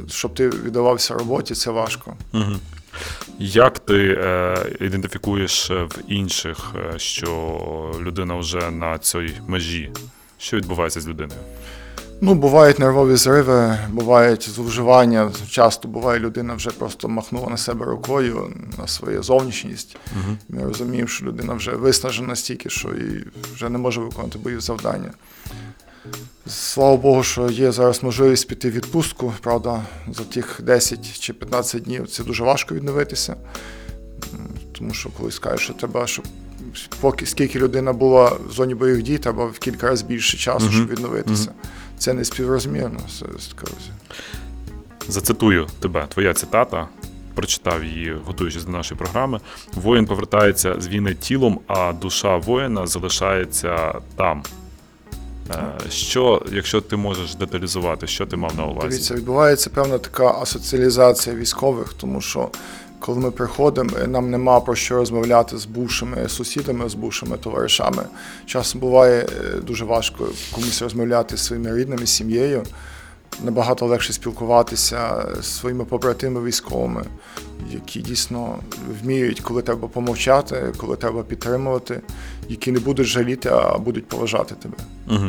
щоб 0.07 0.33
ти 0.33 0.49
віддавався 0.49 1.13
роботі, 1.13 1.55
це 1.55 1.71
важко. 1.71 2.17
Угу. 2.33 2.55
Як 3.39 3.79
ти 3.79 4.17
е, 4.19 4.55
ідентифікуєш 4.81 5.69
в 5.69 5.97
інших, 6.07 6.57
що 6.97 7.91
людина 8.01 8.35
вже 8.35 8.71
на 8.71 8.97
цій 8.97 9.33
межі? 9.47 9.91
Що 10.45 10.57
відбувається 10.57 11.01
з 11.01 11.07
людиною? 11.07 11.39
Ну, 12.21 12.33
бувають 12.33 12.79
нервові 12.79 13.15
зриви, 13.15 13.77
бувають 13.89 14.49
зловживання. 14.49 15.31
Часто 15.49 15.87
буває, 15.87 16.19
людина 16.19 16.53
вже 16.53 16.69
просто 16.69 17.07
махнула 17.07 17.49
на 17.49 17.57
себе 17.57 17.85
рукою 17.85 18.53
на 18.77 18.87
свою 18.87 19.23
зовнішність. 19.23 19.97
Угу. 20.15 20.37
Ми 20.49 20.63
розуміємо, 20.63 21.07
що 21.07 21.25
людина 21.25 21.53
вже 21.53 21.71
виснажена 21.71 22.27
настільки, 22.27 22.69
що 22.69 22.89
і 22.89 23.25
вже 23.53 23.69
не 23.69 23.77
може 23.77 24.01
виконувати 24.01 24.39
бойові 24.39 24.61
завдання. 24.61 25.11
Слава 26.47 26.97
Богу, 26.97 27.23
що 27.23 27.49
є 27.49 27.71
зараз 27.71 28.03
можливість 28.03 28.47
піти 28.47 28.69
в 28.69 28.73
відпустку. 28.73 29.33
Правда, 29.41 29.83
за 30.13 30.23
тих 30.23 30.59
10 30.63 31.19
чи 31.19 31.33
15 31.33 31.83
днів 31.83 32.07
це 32.07 32.23
дуже 32.23 32.43
важко 32.43 32.75
відновитися. 32.75 33.35
Тому 34.77 34.93
що 34.93 35.09
коли 35.09 35.31
скажеш, 35.31 35.61
що 35.61 35.73
треба, 35.73 36.07
щоб 36.07 36.25
поки 36.99 37.25
скільки 37.25 37.59
людина 37.59 37.93
була 37.93 38.37
в 38.49 38.51
зоні 38.51 38.75
бойових 38.75 39.03
дій, 39.03 39.17
треба 39.17 39.45
в 39.45 39.59
кілька 39.59 39.87
разів 39.87 40.07
більше 40.07 40.37
часу, 40.37 40.71
щоб 40.71 40.87
відновитися. 40.87 41.51
Це 41.97 42.13
не 42.13 42.25
співрозмірно. 42.25 42.99
з- 43.09 43.41
з 43.43 43.47
такою. 43.47 43.75
Зацитую 45.07 45.67
тебе, 45.79 46.05
твоя 46.09 46.33
цитата. 46.33 46.87
Прочитав 47.35 47.83
її, 47.83 48.17
готуючись 48.25 48.63
до 48.63 48.71
нашої 48.71 48.97
програми. 48.97 49.39
Воїн 49.73 50.05
повертається 50.05 50.75
з 50.81 50.87
війни 50.87 51.15
тілом, 51.15 51.59
а 51.67 51.93
душа 51.93 52.37
воїна 52.37 52.87
залишається 52.87 53.93
там. 54.15 54.43
Е, 55.51 55.89
Що, 55.89 56.41
якщо 56.51 56.81
ти 56.81 56.95
можеш 56.95 57.35
деталізувати, 57.35 58.07
що 58.07 58.25
ти 58.25 58.35
мав 58.37 58.55
на 58.57 58.65
увазі? 58.65 58.87
Дивіться, 58.89 59.13
відбувається 59.13 59.69
певна 59.69 59.97
така 59.97 60.27
асоціалізація 60.31 61.35
військових, 61.35 61.93
тому 61.93 62.21
що 62.21 62.49
коли 62.99 63.19
ми 63.19 63.31
приходимо, 63.31 63.89
е, 64.01 64.07
нам 64.07 64.31
нема 64.31 64.59
про 64.59 64.75
що 64.75 64.95
розмовляти 64.95 65.57
з 65.57 65.65
бувшими 65.65 66.29
сусідами, 66.29 66.89
з 66.89 66.93
бувшими 66.93 67.37
товаришами. 67.37 68.03
Часом 68.45 68.81
буває 68.81 69.21
е, 69.21 69.59
дуже 69.59 69.85
важко 69.85 70.27
комусь 70.51 70.81
розмовляти 70.81 71.37
зі 71.37 71.43
своїми 71.43 71.77
рідними, 71.77 72.05
з 72.05 72.09
сім'єю. 72.09 72.63
Набагато 73.43 73.85
легше 73.85 74.13
спілкуватися 74.13 75.25
з 75.41 75.45
своїми 75.45 75.85
побратимами 75.85 76.47
військовими, 76.47 77.03
які 77.71 78.01
дійсно 78.01 78.59
вміють, 79.03 79.39
коли 79.39 79.61
треба 79.61 79.87
помовчати, 79.87 80.73
коли 80.77 80.95
треба 80.95 81.23
підтримувати, 81.23 82.01
які 82.49 82.71
не 82.71 82.79
будуть 82.79 83.07
жаліти, 83.07 83.49
а 83.49 83.77
будуть 83.77 84.07
поважати 84.07 84.55
тебе. 84.55 84.77
Угу. 85.07 85.25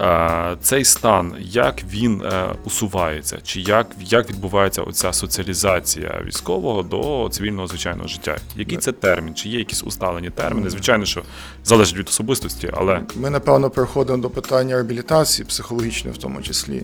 Е, 0.00 0.56
цей 0.62 0.84
стан, 0.84 1.34
як 1.40 1.84
він 1.84 2.22
е, 2.22 2.46
усувається, 2.64 3.38
чи 3.44 3.60
як, 3.60 3.86
як 4.00 4.30
відбувається 4.30 4.82
оця 4.82 5.12
соціалізація 5.12 6.22
військового 6.26 6.82
до 6.82 7.28
цивільного 7.32 7.66
звичайного 7.66 8.08
життя? 8.08 8.36
Який 8.56 8.78
це 8.78 8.92
термін? 8.92 9.34
Чи 9.34 9.48
є 9.48 9.58
якісь 9.58 9.84
усталені 9.84 10.30
терміни? 10.30 10.70
Звичайно, 10.70 11.04
що 11.04 11.22
залежить 11.64 11.96
від 11.96 12.08
особистості, 12.08 12.70
але 12.72 13.00
Ми, 13.16 13.30
напевно, 13.30 13.70
переходимо 13.70 14.22
до 14.22 14.30
питання 14.30 14.74
реабілітації, 14.74 15.46
психологічної 15.46 16.16
в 16.16 16.18
тому 16.18 16.42
числі. 16.42 16.82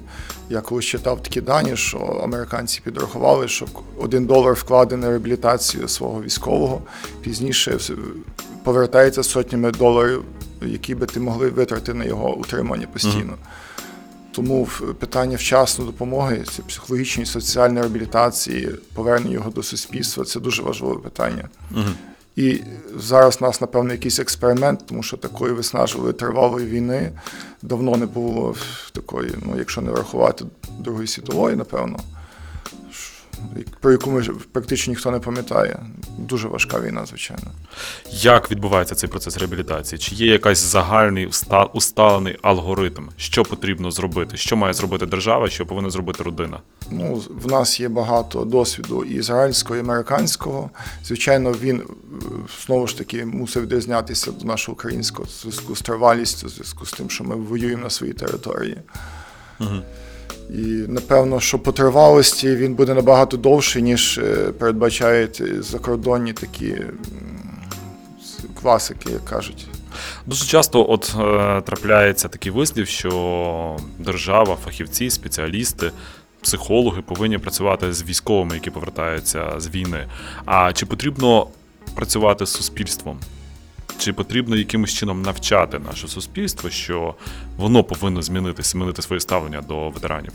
Я 0.50 0.60
колись 0.60 0.84
читав 0.84 1.22
такі 1.22 1.40
дані, 1.40 1.76
що 1.76 1.98
американці 1.98 2.80
підрахували, 2.84 3.48
що 3.48 3.66
один 3.98 4.26
долар 4.26 4.54
вкладений 4.54 5.08
в 5.08 5.10
реабілітацію 5.10 5.88
свого 5.88 6.22
військового 6.22 6.82
пізніше 7.20 7.78
повертається 8.64 9.22
сотнями 9.22 9.70
доларів, 9.70 10.24
які 10.62 10.94
би 10.94 11.06
ти 11.06 11.20
могли 11.20 11.50
витратити 11.50 11.94
на 11.94 12.04
його 12.04 12.36
утримання 12.36 12.86
постійно. 12.86 13.34
Тому 14.32 14.68
питання 14.98 15.36
вчасної 15.36 15.90
допомоги, 15.90 16.44
це 16.56 16.62
психологічної, 16.62 17.26
соціальної 17.26 17.80
реабілітації, 17.80 18.70
повернення 18.94 19.34
його 19.34 19.50
до 19.50 19.62
суспільства 19.62 20.24
це 20.24 20.40
дуже 20.40 20.62
важливе 20.62 21.00
питання. 21.00 21.48
І 22.36 22.60
зараз 22.96 23.38
у 23.40 23.44
нас, 23.44 23.60
напевно, 23.60 23.92
якийсь 23.92 24.18
експеримент, 24.18 24.80
тому 24.86 25.02
що 25.02 25.16
такої 25.16 25.52
виснажливої 25.52 26.12
тривалої 26.12 26.66
війни 26.66 27.12
давно 27.62 27.96
не 27.96 28.06
було 28.06 28.54
такої, 28.92 29.30
ну, 29.46 29.54
якщо 29.58 29.80
не 29.80 29.90
врахувати 29.90 30.44
Другої 30.78 31.06
світової, 31.06 31.56
напевно, 31.56 31.98
про 33.80 33.92
яку 33.92 34.10
ми 34.10 34.22
практично 34.52 34.90
ніхто 34.90 35.10
не 35.10 35.18
пам'ятає. 35.18 35.78
Дуже 36.18 36.48
важка 36.48 36.80
війна, 36.80 37.06
звичайно. 37.06 37.50
Як 38.10 38.50
відбувається 38.50 38.94
цей 38.94 39.10
процес 39.10 39.36
реабілітації? 39.36 39.98
Чи 39.98 40.14
є 40.14 40.26
якийсь 40.26 40.58
загальний 40.58 41.26
уста- 41.26 41.70
усталений 41.72 42.38
алгоритм? 42.42 43.08
Що 43.16 43.42
потрібно 43.44 43.90
зробити? 43.90 44.36
Що 44.36 44.56
має 44.56 44.74
зробити 44.74 45.06
держава, 45.06 45.48
що 45.48 45.66
повинна 45.66 45.90
зробити 45.90 46.22
родина? 46.22 46.60
Ну, 46.90 47.22
в 47.30 47.46
нас 47.46 47.80
є 47.80 47.88
багато 47.88 48.44
досвіду 48.44 49.04
і 49.04 49.14
ізраїльського, 49.14 49.76
і 49.76 49.80
американського. 49.80 50.70
Звичайно, 51.04 51.52
він 51.52 51.76
е, 51.80 51.84
знову 52.66 52.86
ж 52.86 52.98
таки 52.98 53.24
мусив 53.24 53.62
відрізнятися 53.62 54.32
до 54.32 54.44
нашого 54.44 54.74
українського 54.74 55.28
в 55.28 55.30
зв'язку 55.30 55.76
з 55.76 55.82
тривалістю, 55.82 56.46
в 56.46 56.50
зв'язку 56.50 56.86
з 56.86 56.92
тим, 56.92 57.10
що 57.10 57.24
ми 57.24 57.34
воюємо 57.36 57.82
на 57.82 57.90
своїй 57.90 58.12
території. 58.12 58.76
І 60.50 60.84
напевно, 60.88 61.40
що 61.40 61.58
по 61.58 61.72
тривалості 61.72 62.56
він 62.56 62.74
буде 62.74 62.94
набагато 62.94 63.36
довший, 63.36 63.82
ніж 63.82 64.18
е, 64.18 64.52
передбачають 64.58 65.40
е, 65.40 65.62
закордонні 65.62 66.32
такі 66.32 66.76
класики, 68.60 69.12
як 69.12 69.24
кажуть. 69.24 69.66
Дуже 70.26 70.44
часто 70.44 70.90
от 70.90 71.14
е, 71.20 71.60
трапляється 71.60 72.28
такий 72.28 72.52
вислів, 72.52 72.88
що 72.88 73.76
держава, 73.98 74.56
фахівці, 74.64 75.10
спеціалісти, 75.10 75.90
психологи 76.40 77.02
повинні 77.02 77.38
працювати 77.38 77.92
з 77.92 78.02
військовими, 78.02 78.54
які 78.54 78.70
повертаються 78.70 79.52
з 79.56 79.68
війни. 79.68 80.06
А 80.44 80.72
чи 80.72 80.86
потрібно 80.86 81.46
працювати 81.94 82.46
з 82.46 82.50
суспільством? 82.50 83.18
Чи 83.98 84.12
потрібно 84.12 84.56
якимось 84.56 84.90
чином 84.90 85.22
навчати 85.22 85.78
наше 85.78 86.08
суспільство, 86.08 86.70
що 86.70 87.14
воно 87.56 87.84
повинно 87.84 88.22
змінитися, 88.22 88.70
змінити 88.70 89.02
своє 89.02 89.20
ставлення 89.20 89.62
до 89.62 89.90
ветеранів? 89.90 90.32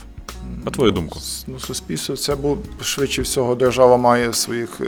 На 0.66 0.72
твою 0.72 0.92
думку? 0.92 1.20
Ну, 1.48 1.60
суспільство 1.60 2.16
це 2.16 2.36
був 2.36 2.58
швидше 2.82 3.22
всього. 3.22 3.56
Держава 3.56 3.98
має 3.98 4.34
своїх 4.34 4.82
е, 4.82 4.86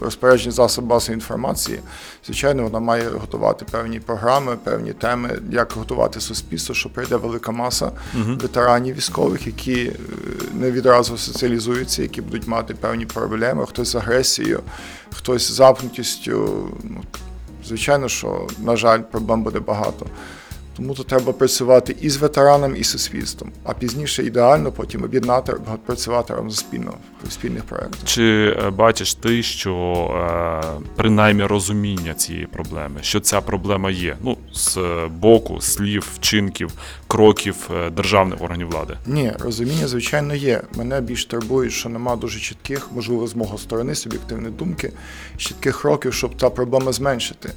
розпоряджень 0.00 0.52
засоб 0.52 0.84
базової 0.84 1.14
інформації. 1.14 1.80
Звичайно, 2.26 2.62
вона 2.62 2.80
має 2.80 3.08
готувати 3.08 3.64
певні 3.70 4.00
програми, 4.00 4.56
певні 4.64 4.92
теми, 4.92 5.38
як 5.50 5.72
готувати 5.72 6.20
суспільство, 6.20 6.74
що 6.74 6.88
прийде 6.88 7.16
велика 7.16 7.52
маса 7.52 7.90
ветеранів 8.14 8.96
військових, 8.96 9.46
які 9.46 9.82
е, 9.84 9.94
не 10.54 10.70
відразу 10.70 11.18
соціалізуються, 11.18 12.02
які 12.02 12.22
будуть 12.22 12.46
мати 12.46 12.74
певні 12.74 13.06
проблеми, 13.06 13.66
хтось 13.66 13.88
з 13.88 13.94
агресією, 13.94 14.60
хтось 15.10 15.42
з 15.42 15.52
замкнутістю. 15.52 16.68
Звичайно, 17.66 18.08
що, 18.08 18.46
на 18.58 18.76
жаль, 18.76 19.00
проблем 19.00 19.42
буде 19.42 19.60
багато. 19.60 20.06
Тому 20.76 20.94
тут 20.94 21.06
треба 21.06 21.32
працювати 21.32 21.96
і 22.00 22.10
з 22.10 22.16
ветеранами, 22.16 22.78
і 22.78 22.84
з 22.84 22.88
суспільством. 22.90 23.52
А 23.64 23.74
пізніше 23.74 24.22
ідеально 24.24 24.72
потім 24.72 25.02
об'єднати, 25.04 25.52
працювати 25.86 26.34
разом 26.34 26.50
спільно 26.50 26.94
в 27.28 27.32
спільних 27.32 27.64
проєктах. 27.64 28.00
Чи 28.04 28.56
е, 28.66 28.70
бачиш 28.70 29.14
ти, 29.14 29.42
що 29.42 29.74
е, 29.76 30.80
принаймні 30.96 31.42
розуміння 31.44 32.14
цієї 32.14 32.46
проблеми, 32.46 32.98
що 33.02 33.20
ця 33.20 33.40
проблема 33.40 33.90
є? 33.90 34.16
Ну, 34.22 34.36
з 34.52 34.76
е, 34.76 35.06
боку, 35.06 35.60
слів, 35.60 36.08
вчинків, 36.14 36.70
кроків 37.08 37.70
державних 37.96 38.42
органів 38.42 38.68
влади? 38.70 38.96
Ні, 39.06 39.32
розуміння, 39.38 39.88
звичайно, 39.88 40.34
є. 40.34 40.62
Мене 40.74 41.00
більш 41.00 41.24
турбує, 41.24 41.70
що 41.70 41.88
нема 41.88 42.16
дуже 42.16 42.40
чітких, 42.40 42.88
можливо, 42.92 43.26
з 43.26 43.36
мого 43.36 43.58
сторони, 43.58 43.94
суб'єктивної 43.94 44.54
думки, 44.54 44.92
чітких 45.36 45.80
кроків, 45.80 46.14
щоб 46.14 46.36
та 46.36 46.50
проблема 46.50 46.92
зменшити. 46.92 47.50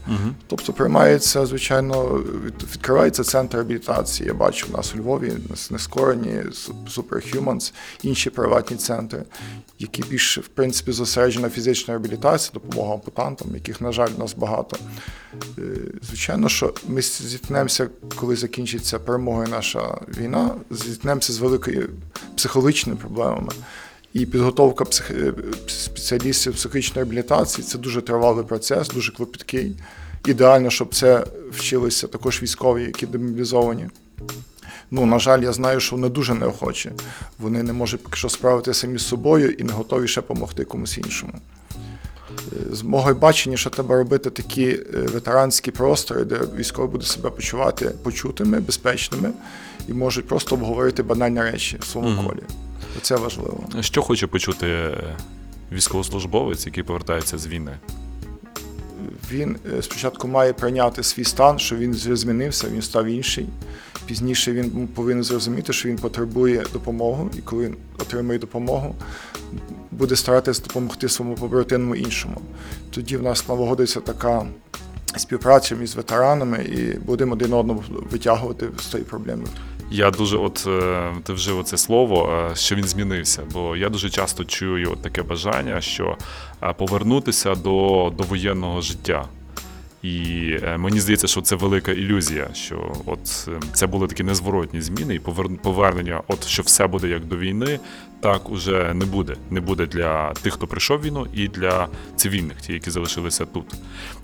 Тобто 0.47 0.73
приймається, 0.73 1.45
звичайно, 1.45 2.03
від- 2.45 2.63
відкривається 3.07 3.23
центр 3.23 3.57
реабілітації. 3.57 4.27
Я 4.27 4.33
бачу 4.33 4.67
у 4.69 4.77
нас 4.77 4.95
у 4.95 4.97
Львові, 4.97 5.33
нескорені, 5.71 6.43
Superhumans, 6.95 7.73
інші 8.03 8.29
приватні 8.29 8.77
центри, 8.77 9.23
які 9.79 10.03
більш, 10.09 10.37
в 10.37 10.47
принципі, 10.47 10.91
зосереджені 10.91 11.43
на 11.43 11.49
фізичній 11.49 11.93
реабілітації, 11.93 12.51
допомога 12.53 12.93
ампутантам, 12.93 13.47
яких, 13.53 13.81
на 13.81 13.91
жаль, 13.91 14.09
у 14.17 14.19
нас 14.19 14.33
багато. 14.33 14.77
Е, 15.57 15.61
Звичайно, 16.01 16.49
що 16.49 16.73
ми 16.87 17.01
зіткнемося, 17.01 17.89
коли 18.15 18.35
закінчиться 18.35 18.99
перемогою 18.99 19.47
наша 19.47 20.01
війна, 20.19 20.55
зіткнемося 20.71 21.33
з 21.33 21.37
великою 21.37 21.89
психологічними 22.35 22.99
проблемами. 22.99 23.51
І 24.13 24.25
підготовка 24.25 24.85
псих... 24.85 25.11
е, 25.11 25.33
спеціалістів 25.67 26.53
психічної 26.53 27.03
реабілітації 27.03 27.67
це 27.67 27.77
дуже 27.77 28.01
тривалий 28.01 28.45
процес, 28.45 28.87
дуже 28.87 29.11
клопіткий. 29.11 29.75
Ідеально, 30.27 30.69
щоб 30.69 30.95
це 30.95 31.25
вчилися 31.51 32.07
також 32.07 32.41
військові, 32.43 32.83
які 32.83 33.05
демобілізовані. 33.05 33.87
Ну, 34.91 35.05
на 35.05 35.19
жаль, 35.19 35.41
я 35.41 35.53
знаю, 35.53 35.79
що 35.79 35.95
вони 35.95 36.09
дуже 36.09 36.33
неохочі. 36.33 36.91
Вони 37.39 37.63
не 37.63 37.73
можуть 37.73 38.03
поки 38.03 38.15
що 38.17 38.29
справитися 38.29 38.79
самі 38.79 38.97
з 38.97 39.07
собою 39.07 39.51
і 39.51 39.63
не 39.63 39.73
готові 39.73 40.07
ще 40.07 40.21
допомогти 40.21 40.65
комусь 40.65 40.97
іншому. 40.97 41.33
Е, 42.53 42.75
З 42.75 42.81
мого 42.81 43.13
бачення, 43.13 43.57
що 43.57 43.69
треба 43.69 43.95
робити 43.95 44.29
такі 44.29 44.67
е, 44.69 44.81
ветеранські 44.93 45.71
простори, 45.71 46.25
де 46.25 46.39
військові 46.55 46.87
будуть 46.87 47.07
себе 47.07 47.29
почувати 47.29 47.85
почутими, 48.03 48.59
безпечними 48.59 49.31
і 49.87 49.93
можуть 49.93 50.27
просто 50.27 50.55
обговорити 50.55 51.03
банальні 51.03 51.41
речі 51.41 51.77
в 51.79 51.85
своєму 51.85 52.29
колі. 52.29 52.43
Це 53.01 53.15
важливо. 53.15 53.63
Що 53.81 54.01
хоче 54.01 54.27
почути 54.27 54.67
е, 54.67 55.15
військовослужбовець, 55.71 56.65
який 56.65 56.83
повертається 56.83 57.37
з 57.37 57.47
війни? 57.47 57.77
Він 59.31 59.57
е, 59.77 59.81
спочатку 59.81 60.27
має 60.27 60.53
прийняти 60.53 61.03
свій 61.03 61.23
стан, 61.23 61.59
що 61.59 61.75
він 61.75 61.93
змінився, 61.93 62.67
він 62.69 62.81
став 62.81 63.05
інший. 63.05 63.49
Пізніше 64.05 64.51
він 64.51 64.87
повинен 64.87 65.23
зрозуміти, 65.23 65.73
що 65.73 65.89
він 65.89 65.95
потребує 65.95 66.63
допомоги, 66.73 67.25
і 67.37 67.41
коли 67.41 67.65
він 67.65 67.75
отримує 67.99 68.39
допомогу, 68.39 68.95
буде 69.91 70.15
старатися 70.15 70.61
допомогти 70.63 71.09
своєму 71.09 71.35
побратиму 71.35 71.95
іншому. 71.95 72.41
Тоді 72.89 73.17
в 73.17 73.23
нас 73.23 73.47
налагодиться 73.47 73.99
така 73.99 74.47
співпраця 75.15 75.75
між 75.75 75.95
ветеранами 75.95 76.63
і 76.63 76.97
будемо 76.97 77.33
один 77.33 77.53
одного 77.53 77.83
витягувати 78.11 78.69
з 78.79 78.85
тієї 78.85 79.05
проблеми. 79.09 79.43
Я 79.91 80.11
дуже, 80.11 80.37
от 80.37 80.67
е, 80.67 81.13
ти 81.23 81.33
вжив 81.33 81.59
оце 81.59 81.77
слово, 81.77 82.47
е, 82.51 82.55
що 82.55 82.75
він 82.75 82.83
змінився. 82.83 83.43
Бо 83.53 83.75
я 83.75 83.89
дуже 83.89 84.09
часто 84.09 84.45
чую 84.45 84.97
таке 85.01 85.23
бажання, 85.23 85.81
що 85.81 86.17
е, 86.63 86.73
повернутися 86.73 87.55
до, 87.55 88.13
до 88.17 88.23
воєнного 88.23 88.81
життя. 88.81 89.25
І 90.07 90.51
е, 90.63 90.77
мені 90.77 90.99
здається, 90.99 91.27
що 91.27 91.41
це 91.41 91.55
велика 91.55 91.91
ілюзія, 91.91 92.49
що 92.53 92.95
от 93.05 93.47
е, 93.47 93.51
це 93.73 93.87
були 93.87 94.07
такі 94.07 94.23
незворотні 94.23 94.81
зміни, 94.81 95.15
і 95.15 95.19
повернення, 95.63 96.21
от 96.27 96.47
що 96.47 96.63
все 96.63 96.87
буде 96.87 97.07
як 97.07 97.25
до 97.25 97.37
війни, 97.37 97.79
так 98.19 98.49
уже 98.49 98.93
не 98.93 99.05
буде. 99.05 99.35
Не 99.49 99.61
буде 99.61 99.85
для 99.85 100.33
тих, 100.33 100.53
хто 100.53 100.67
прийшов 100.67 101.01
війну, 101.01 101.27
і 101.33 101.47
для 101.47 101.87
цивільних, 102.15 102.61
ті, 102.61 102.73
які 102.73 102.89
залишилися 102.89 103.45
тут. 103.45 103.65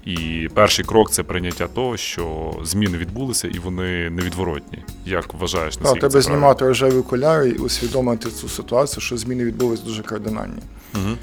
І 0.06 0.50
перший 0.54 0.86
крок 0.86 1.12
це 1.12 1.24
прийняття 1.24 1.68
того, 1.68 1.98
що 1.98 2.54
зміни 2.64 2.98
відбулися 2.98 3.48
і 3.48 3.60
вони 3.60 4.10
невідворотні. 4.10 4.84
Як 5.06 5.34
вважаєш, 5.34 5.78
треба 5.78 6.10
це 6.10 6.22
знімати 6.22 6.66
рожеві 6.66 6.98
окуляри 6.98 7.50
і 7.50 7.54
усвідомити 7.54 8.30
цю 8.30 8.50
ситуацію, 8.50 9.02
що 9.02 9.18
зміни 9.18 9.46
відбулись 9.46 9.82
дуже 9.82 10.04
кардинальні. 10.04 10.62
Мгм. 10.94 11.18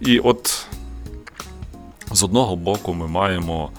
І 0.00 0.18
от 0.18 0.66
з 2.12 2.22
одного 2.22 2.56
боку 2.56 2.94
ми 2.94 3.06
маємо 3.06 3.70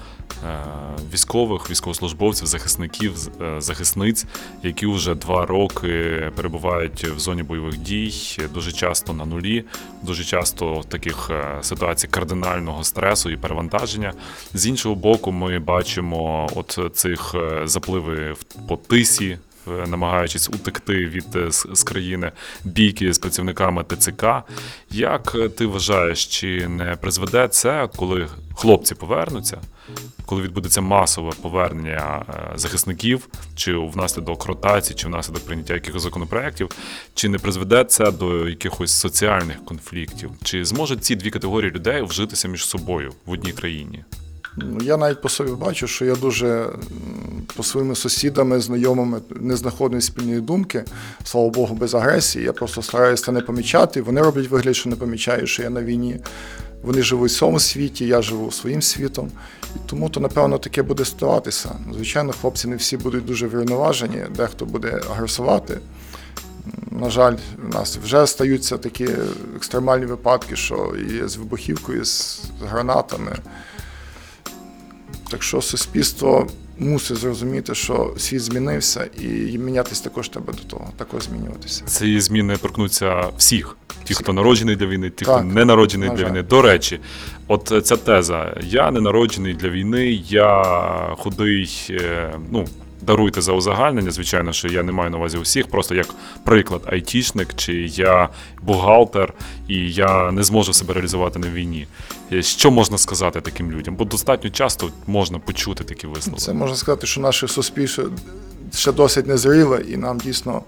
е, 0.43 0.65
військових, 1.13 1.69
військовослужбовців, 1.69 2.47
захисників, 2.47 3.29
е, 3.41 3.61
захисниць, 3.61 4.25
які 4.63 4.87
вже 4.87 5.15
два 5.15 5.45
роки 5.45 6.21
перебувають 6.35 7.03
в 7.03 7.19
зоні 7.19 7.43
бойових 7.43 7.77
дій, 7.77 8.13
дуже 8.53 8.71
часто 8.71 9.13
на 9.13 9.25
нулі, 9.25 9.63
дуже 10.03 10.23
часто 10.23 10.73
в 10.73 10.85
таких 10.85 11.29
е, 11.29 11.57
ситуацій 11.61 12.07
кардинального 12.07 12.83
стресу 12.83 13.29
і 13.29 13.37
перевантаження. 13.37 14.13
З 14.53 14.67
іншого 14.67 14.95
боку, 14.95 15.31
ми 15.31 15.59
бачимо 15.59 16.49
от 16.55 16.79
цих 16.95 17.35
запливи 17.65 18.35
по 18.67 18.77
тисі. 18.77 19.37
Е, 19.67 19.87
Намагаючись 19.87 20.49
утекти 20.49 20.93
від 20.93 21.35
е, 21.35 21.51
з, 21.51 21.83
країни 21.83 22.31
бійки 22.63 23.13
з 23.13 23.19
працівниками 23.19 23.83
ТЦК. 23.83 24.25
Як 24.91 25.35
е, 25.35 25.49
ти 25.49 25.65
вважаєш, 25.65 26.25
чи 26.27 26.67
не 26.67 26.95
призведе 26.95 27.47
це, 27.47 27.89
коли 27.95 28.27
хлопці 28.55 28.95
повернуться, 28.95 29.57
коли 30.25 30.41
відбудеться 30.41 30.81
масове 30.81 31.31
повернення 31.41 32.25
захисників, 32.55 33.27
чи 33.55 33.73
внаслідок 33.73 34.45
ротації, 34.45 34.95
чи 34.95 35.07
внаслідок 35.07 35.45
прийняття 35.45 35.73
якихось 35.73 36.03
законопроєктів, 36.03 36.69
чи 37.13 37.29
не 37.29 37.37
призведе 37.37 37.83
це 37.83 38.11
до 38.11 38.49
якихось 38.49 38.91
соціальних 38.91 39.65
конфліктів? 39.65 40.31
Чи 40.43 40.65
зможуть 40.65 41.03
ці 41.03 41.15
дві 41.15 41.29
категорії 41.29 41.71
людей 41.71 42.01
вжитися 42.01 42.47
між 42.47 42.65
собою 42.65 43.13
в 43.25 43.31
одній 43.31 43.51
країні? 43.51 44.03
Ну, 44.55 44.77
Я 44.81 44.97
навіть 44.97 45.21
по 45.21 45.29
собі 45.29 45.51
бачу, 45.51 45.87
що 45.87 46.05
я 46.05 46.15
дуже 46.15 46.69
по 47.55 47.63
своїми 47.63 47.95
сусідами, 47.95 48.59
знайомими 48.59 49.21
не 49.29 49.55
знаходимо 49.55 50.01
спільної 50.01 50.41
думки. 50.41 50.83
Слава 51.23 51.49
Богу, 51.49 51.75
без 51.75 51.95
агресії. 51.95 52.45
Я 52.45 52.53
просто 52.53 52.81
стараюся 52.81 53.23
це 53.23 53.31
не 53.31 53.41
помічати. 53.41 54.01
Вони 54.01 54.21
роблять 54.21 54.49
вигляд, 54.49 54.75
що 54.75 54.89
не 54.89 54.95
помічають, 54.95 55.49
що 55.49 55.63
я 55.63 55.69
на 55.69 55.83
війні. 55.83 56.19
Вони 56.83 57.01
живуть 57.01 57.31
в 57.31 57.33
своєму 57.33 57.59
світі, 57.59 58.07
я 58.07 58.21
живу 58.21 58.51
своїм 58.51 58.81
світом. 58.81 59.31
І 59.75 59.79
тому 59.85 60.09
то, 60.09 60.19
напевно, 60.19 60.57
таке 60.57 60.83
буде 60.83 61.05
ставатися. 61.05 61.75
Звичайно, 61.93 62.33
хлопці 62.41 62.67
не 62.67 62.75
всі 62.75 62.97
будуть 62.97 63.25
дуже 63.25 63.47
врівноважені, 63.47 64.25
дехто 64.35 64.65
буде 64.65 65.01
агресувати. 65.11 65.79
На 66.91 67.09
жаль, 67.09 67.35
у 67.65 67.73
нас 67.73 67.97
вже 68.03 68.27
стаються 68.27 68.77
такі 68.77 69.09
екстремальні 69.55 70.05
випадки, 70.05 70.55
що 70.55 70.95
і 71.09 71.27
з 71.27 71.35
вибухівкою, 71.35 72.01
і 72.01 72.05
з 72.05 72.41
гранатами. 72.69 73.35
Так 75.29 75.43
що 75.43 75.61
суспільство 75.61 76.47
мусить 76.79 77.17
зрозуміти, 77.17 77.75
що 77.75 78.13
світ 78.17 78.41
змінився, 78.41 79.07
і 79.21 79.57
мінятися 79.57 80.03
також 80.03 80.29
треба 80.29 80.53
до 80.53 80.63
того, 80.63 80.89
також 80.97 81.23
змінюватися. 81.23 81.85
Ці 81.85 82.19
зміни 82.19 82.57
торкнуться 82.57 83.23
всіх. 83.37 83.77
Ті, 84.03 84.13
хто 84.13 84.33
народжений 84.33 84.75
для 84.75 84.85
війни, 84.85 85.09
ті, 85.09 85.25
хто 85.25 85.41
не 85.41 85.65
народжений 85.65 86.09
на 86.09 86.15
для 86.15 86.25
війни. 86.25 86.43
До 86.43 86.61
речі, 86.61 86.99
от 87.47 87.85
ця 87.85 87.97
теза: 87.97 88.57
я 88.63 88.91
не 88.91 89.01
народжений 89.01 89.53
для 89.53 89.69
війни, 89.69 90.23
я 90.27 90.65
худий, 91.17 91.87
е, 91.89 92.33
ну. 92.51 92.67
Даруйте 93.01 93.41
за 93.41 93.53
узагальнення, 93.53 94.11
звичайно, 94.11 94.53
що 94.53 94.67
я 94.67 94.83
не 94.83 94.91
маю 94.91 95.09
на 95.09 95.17
увазі 95.17 95.37
усіх, 95.37 95.67
просто 95.67 95.95
як 95.95 96.07
приклад 96.43 96.81
айтішник, 96.85 97.55
чи 97.55 97.73
я 97.83 98.29
бухгалтер, 98.61 99.33
і 99.67 99.91
я 99.91 100.31
не 100.31 100.43
зможу 100.43 100.73
себе 100.73 100.93
реалізувати 100.93 101.39
на 101.39 101.47
війні. 101.47 101.87
Е, 102.31 102.43
Що 102.43 102.71
можна 102.71 102.97
сказати 102.97 103.41
таким 103.41 103.71
людям? 103.71 103.95
Бо 103.95 104.05
достатньо 104.05 104.49
часто 104.49 104.89
можна 105.07 105.39
почути 105.39 105.83
такі 105.83 106.07
висновки. 106.07 106.41
Це 106.41 106.53
можна 106.53 106.75
сказати, 106.75 107.07
що 107.07 107.21
наше 107.21 107.47
суспільство 107.47 108.03
ще 108.75 108.91
досить 108.91 109.27
незріле, 109.27 109.81
і 109.89 109.97
нам 109.97 110.17
дійсно 110.17 110.61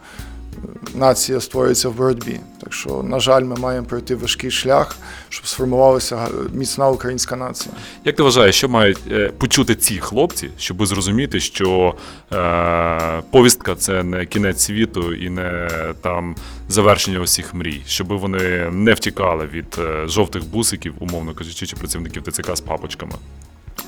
нація 0.96 1.42
створюється 1.42 1.90
в 1.90 1.96
боротьбі. 1.96 2.40
Так 2.64 2.74
що, 2.74 3.04
на 3.04 3.20
жаль, 3.20 3.44
ми 3.44 3.56
маємо 3.56 3.88
пройти 3.88 4.16
важкий 4.16 4.52
шлях, 4.52 4.98
щоб 5.30 5.48
сформувалася 5.48 6.28
міцна 6.54 6.90
українська 6.90 7.36
нація. 7.36 7.76
Як 8.06 8.16
ти 8.16 8.24
вважаєш, 8.24 8.56
що 8.56 8.70
мають 8.70 9.00
е, 9.12 9.32
почути 9.38 9.76
ці 9.76 9.98
хлопці, 10.00 10.50
щоб 10.58 10.86
зрозуміти, 10.86 11.40
що 11.40 11.96
е, 12.34 13.22
повістка 13.32 13.76
це 13.76 14.04
не 14.04 14.26
кінець 14.26 14.64
світу 14.64 15.14
і 15.14 15.30
не 15.30 15.70
там 16.02 16.36
завершення 16.70 17.20
усіх 17.20 17.54
мрій, 17.54 17.82
щоб 17.88 18.08
вони 18.08 18.70
не 18.72 18.94
втікали 18.94 19.46
від 19.46 19.78
е, 19.80 20.08
жовтих 20.08 20.46
бусиків, 20.46 20.94
умовно 21.00 21.34
кажучи, 21.34 21.66
чи 21.66 21.76
працівників 21.76 22.24
ТЦК 22.24 22.56
з 22.56 22.62
папочками? 22.62 23.14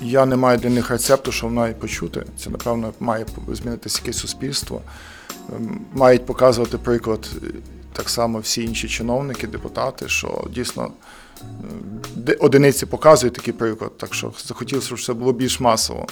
Я 0.01 0.25
не 0.25 0.35
маю 0.35 0.57
для 0.57 0.69
них 0.69 0.89
рецепту, 0.89 1.31
що 1.31 1.47
вони 1.47 1.59
мають 1.59 1.79
почути. 1.79 2.25
Це, 2.37 2.49
напевно, 2.49 2.93
має 2.99 3.25
змінитися 3.47 3.99
якесь 4.03 4.17
суспільство. 4.17 4.81
Ем, 5.55 5.79
Мають 5.93 6.25
показувати 6.25 6.77
приклад 6.77 7.29
так 7.93 8.09
само 8.09 8.39
всі 8.39 8.63
інші 8.63 8.87
чиновники, 8.87 9.47
депутати, 9.47 10.07
що 10.07 10.47
дійсно 10.49 10.91
одиниці 12.39 12.85
показують 12.85 13.35
такий 13.35 13.53
приклад. 13.53 13.97
Так 13.97 14.13
що 14.13 14.31
захотілося, 14.45 14.87
щоб 14.87 15.01
це 15.01 15.13
було 15.13 15.33
більш 15.33 15.59
масово 15.59 16.07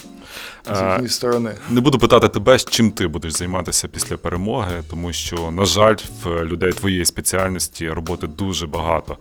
з 0.66 0.80
Е, 0.80 0.88
їхньої 0.88 1.08
сторони. 1.08 1.54
Не 1.70 1.80
буду 1.80 1.98
питати 1.98 2.28
тебе, 2.28 2.58
чим 2.58 2.90
ти 2.90 3.06
будеш 3.06 3.32
займатися 3.32 3.88
після 3.88 4.16
перемоги, 4.16 4.82
тому 4.90 5.12
що, 5.12 5.50
на 5.50 5.64
жаль, 5.64 5.96
в 6.22 6.44
людей 6.44 6.72
твоєї 6.72 7.04
спеціальності 7.04 7.90
роботи 7.90 8.26
дуже 8.26 8.66
багато. 8.66 9.16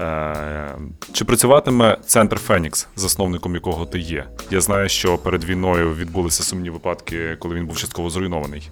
Е, 0.00 0.76
чи 1.12 1.24
працюватиме 1.24 1.98
центр 2.06 2.38
Фенікс, 2.38 2.88
засновником 2.96 3.54
якого 3.54 3.86
ти 3.86 3.98
є? 3.98 4.26
Я 4.50 4.60
знаю, 4.60 4.88
що 4.88 5.18
перед 5.18 5.44
війною 5.44 5.94
відбулися 5.94 6.42
сумні 6.42 6.70
випадки, 6.70 7.36
коли 7.38 7.54
він 7.54 7.66
був 7.66 7.76
частково 7.76 8.10
зруйнований. 8.10 8.70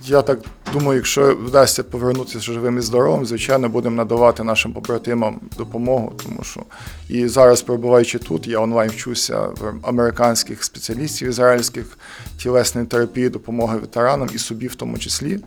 Я 0.00 0.22
так 0.22 0.38
думаю, 0.72 0.96
якщо 0.96 1.36
вдасться 1.36 1.82
повернутися 1.84 2.40
живим 2.40 2.78
і 2.78 2.80
здоровим, 2.80 3.26
звичайно, 3.26 3.68
будемо 3.68 3.96
надавати 3.96 4.42
нашим 4.42 4.72
побратимам 4.72 5.40
допомогу, 5.58 6.12
тому 6.24 6.44
що 6.44 6.60
і 7.08 7.28
зараз, 7.28 7.62
перебуваючи 7.62 8.18
тут, 8.18 8.46
я 8.46 8.58
онлайн 8.58 8.90
вчуся 8.90 9.40
в 9.40 9.74
американських 9.82 10.64
спеціалістів 10.64 11.28
ізраїльських 11.28 11.98
тілесної 12.38 12.86
терапії, 12.86 13.28
допомоги 13.28 13.78
ветеранам 13.78 14.28
і 14.34 14.38
собі 14.38 14.66
в 14.66 14.74
тому 14.74 14.98
числі. 14.98 15.40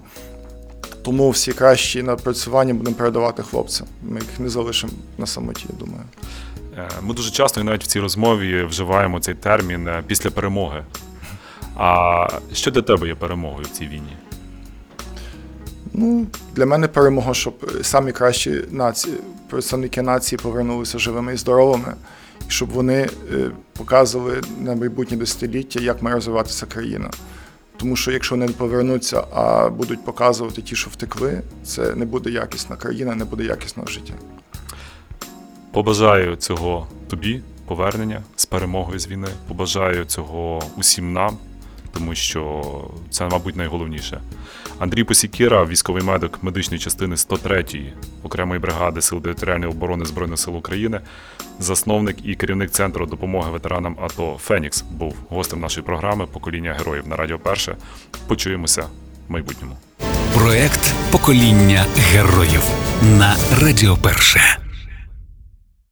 Тому 1.03 1.29
всі 1.29 1.53
кращі 1.53 2.03
напрацювання 2.03 2.73
будемо 2.73 2.95
передавати 2.95 3.43
хлопцям. 3.43 3.87
Ми 4.03 4.19
їх 4.19 4.39
не 4.39 4.49
залишимо 4.49 4.93
на 5.17 5.25
самоті, 5.25 5.65
я 5.69 5.79
думаю. 5.79 6.03
Е, 6.77 6.89
Ми 7.01 7.13
дуже 7.13 7.31
часто 7.31 7.61
і 7.61 7.63
навіть 7.63 7.83
в 7.83 7.87
цій 7.87 7.99
розмові 7.99 8.63
вживаємо 8.63 9.19
цей 9.19 9.35
термін 9.35 9.87
е, 9.87 10.03
після 10.07 10.29
перемоги. 10.29 10.83
А 11.77 12.27
що 12.53 12.71
для 12.71 12.81
тебе 12.81 13.07
є 13.07 13.15
перемогою 13.15 13.65
в 13.65 13.77
цій 13.77 13.87
війні? 13.87 14.17
Ну, 15.97 16.27
для 16.55 16.65
мене 16.65 16.87
перемога, 16.87 17.33
щоб 17.33 17.71
самі 17.81 18.11
кращі 18.11 18.63
нації, 18.71 19.15
представники 19.49 20.01
нації 20.01 20.39
повернулися 20.43 20.99
живими 20.99 21.33
і 21.33 21.37
здоровими, 21.37 21.93
і 22.47 22.51
щоб 22.51 22.69
вони 22.69 23.09
е, 23.33 23.51
показували 23.77 24.41
на 24.61 24.75
майбутнє 24.75 25.17
десятиліття, 25.17 25.79
як 25.79 26.01
має 26.01 26.15
розвиватися 26.15 26.65
країна. 26.65 27.09
Тому 27.77 27.95
що 27.95 28.11
якщо 28.11 28.35
вони 28.35 28.45
не 28.45 28.51
повернуться, 28.51 29.23
а 29.33 29.69
будуть 29.69 30.05
показувати 30.05 30.61
ті, 30.61 30.75
що 30.75 30.89
втекли, 30.89 31.41
це 31.63 31.95
не 31.95 32.05
буде 32.05 32.29
якісна 32.29 32.75
країна, 32.75 33.15
не 33.15 33.25
буде 33.25 33.43
якісного 33.43 33.89
життя. 33.89 34.13
Побажаю 35.71 36.35
цього 36.35 36.87
тобі, 37.07 37.41
повернення 37.65 38.21
з 38.35 38.45
перемогою 38.45 38.99
з 38.99 39.07
війни. 39.07 39.27
Побажаю 39.47 40.05
цього 40.05 40.61
усім 40.77 41.13
нам, 41.13 41.37
тому 41.95 42.15
що 42.15 42.63
це, 43.09 43.27
мабуть, 43.27 43.55
найголовніше. 43.55 44.21
Андрій 44.79 45.03
Посікіра, 45.03 45.65
військовий 45.65 46.03
медик 46.03 46.37
медичної 46.41 46.79
частини 46.79 47.15
103-ї 47.15 47.91
окремої 48.23 48.59
бригади 48.59 49.01
Сил 49.01 49.21
територіальної 49.21 49.71
оборони 49.71 50.05
Збройних 50.05 50.39
сил 50.39 50.57
України, 50.57 51.01
засновник 51.59 52.17
і 52.23 52.35
керівник 52.35 52.71
центру 52.71 53.05
допомоги 53.05 53.51
ветеранам 53.51 53.97
АТО 54.01 54.37
Фенікс, 54.41 54.81
був 54.81 55.15
гостем 55.29 55.59
нашої 55.59 55.85
програми 55.85 56.25
Покоління 56.25 56.75
героїв 56.77 57.07
на 57.07 57.15
Радіо 57.15 57.39
Перше. 57.39 57.75
Почуємося 58.27 58.81
в 59.27 59.31
майбутньому. 59.31 59.77
Проект 60.33 60.93
Покоління 61.11 61.85
героїв 61.97 62.63
на 63.01 63.35
Радіо 63.61 63.97
Перше. 63.97 64.64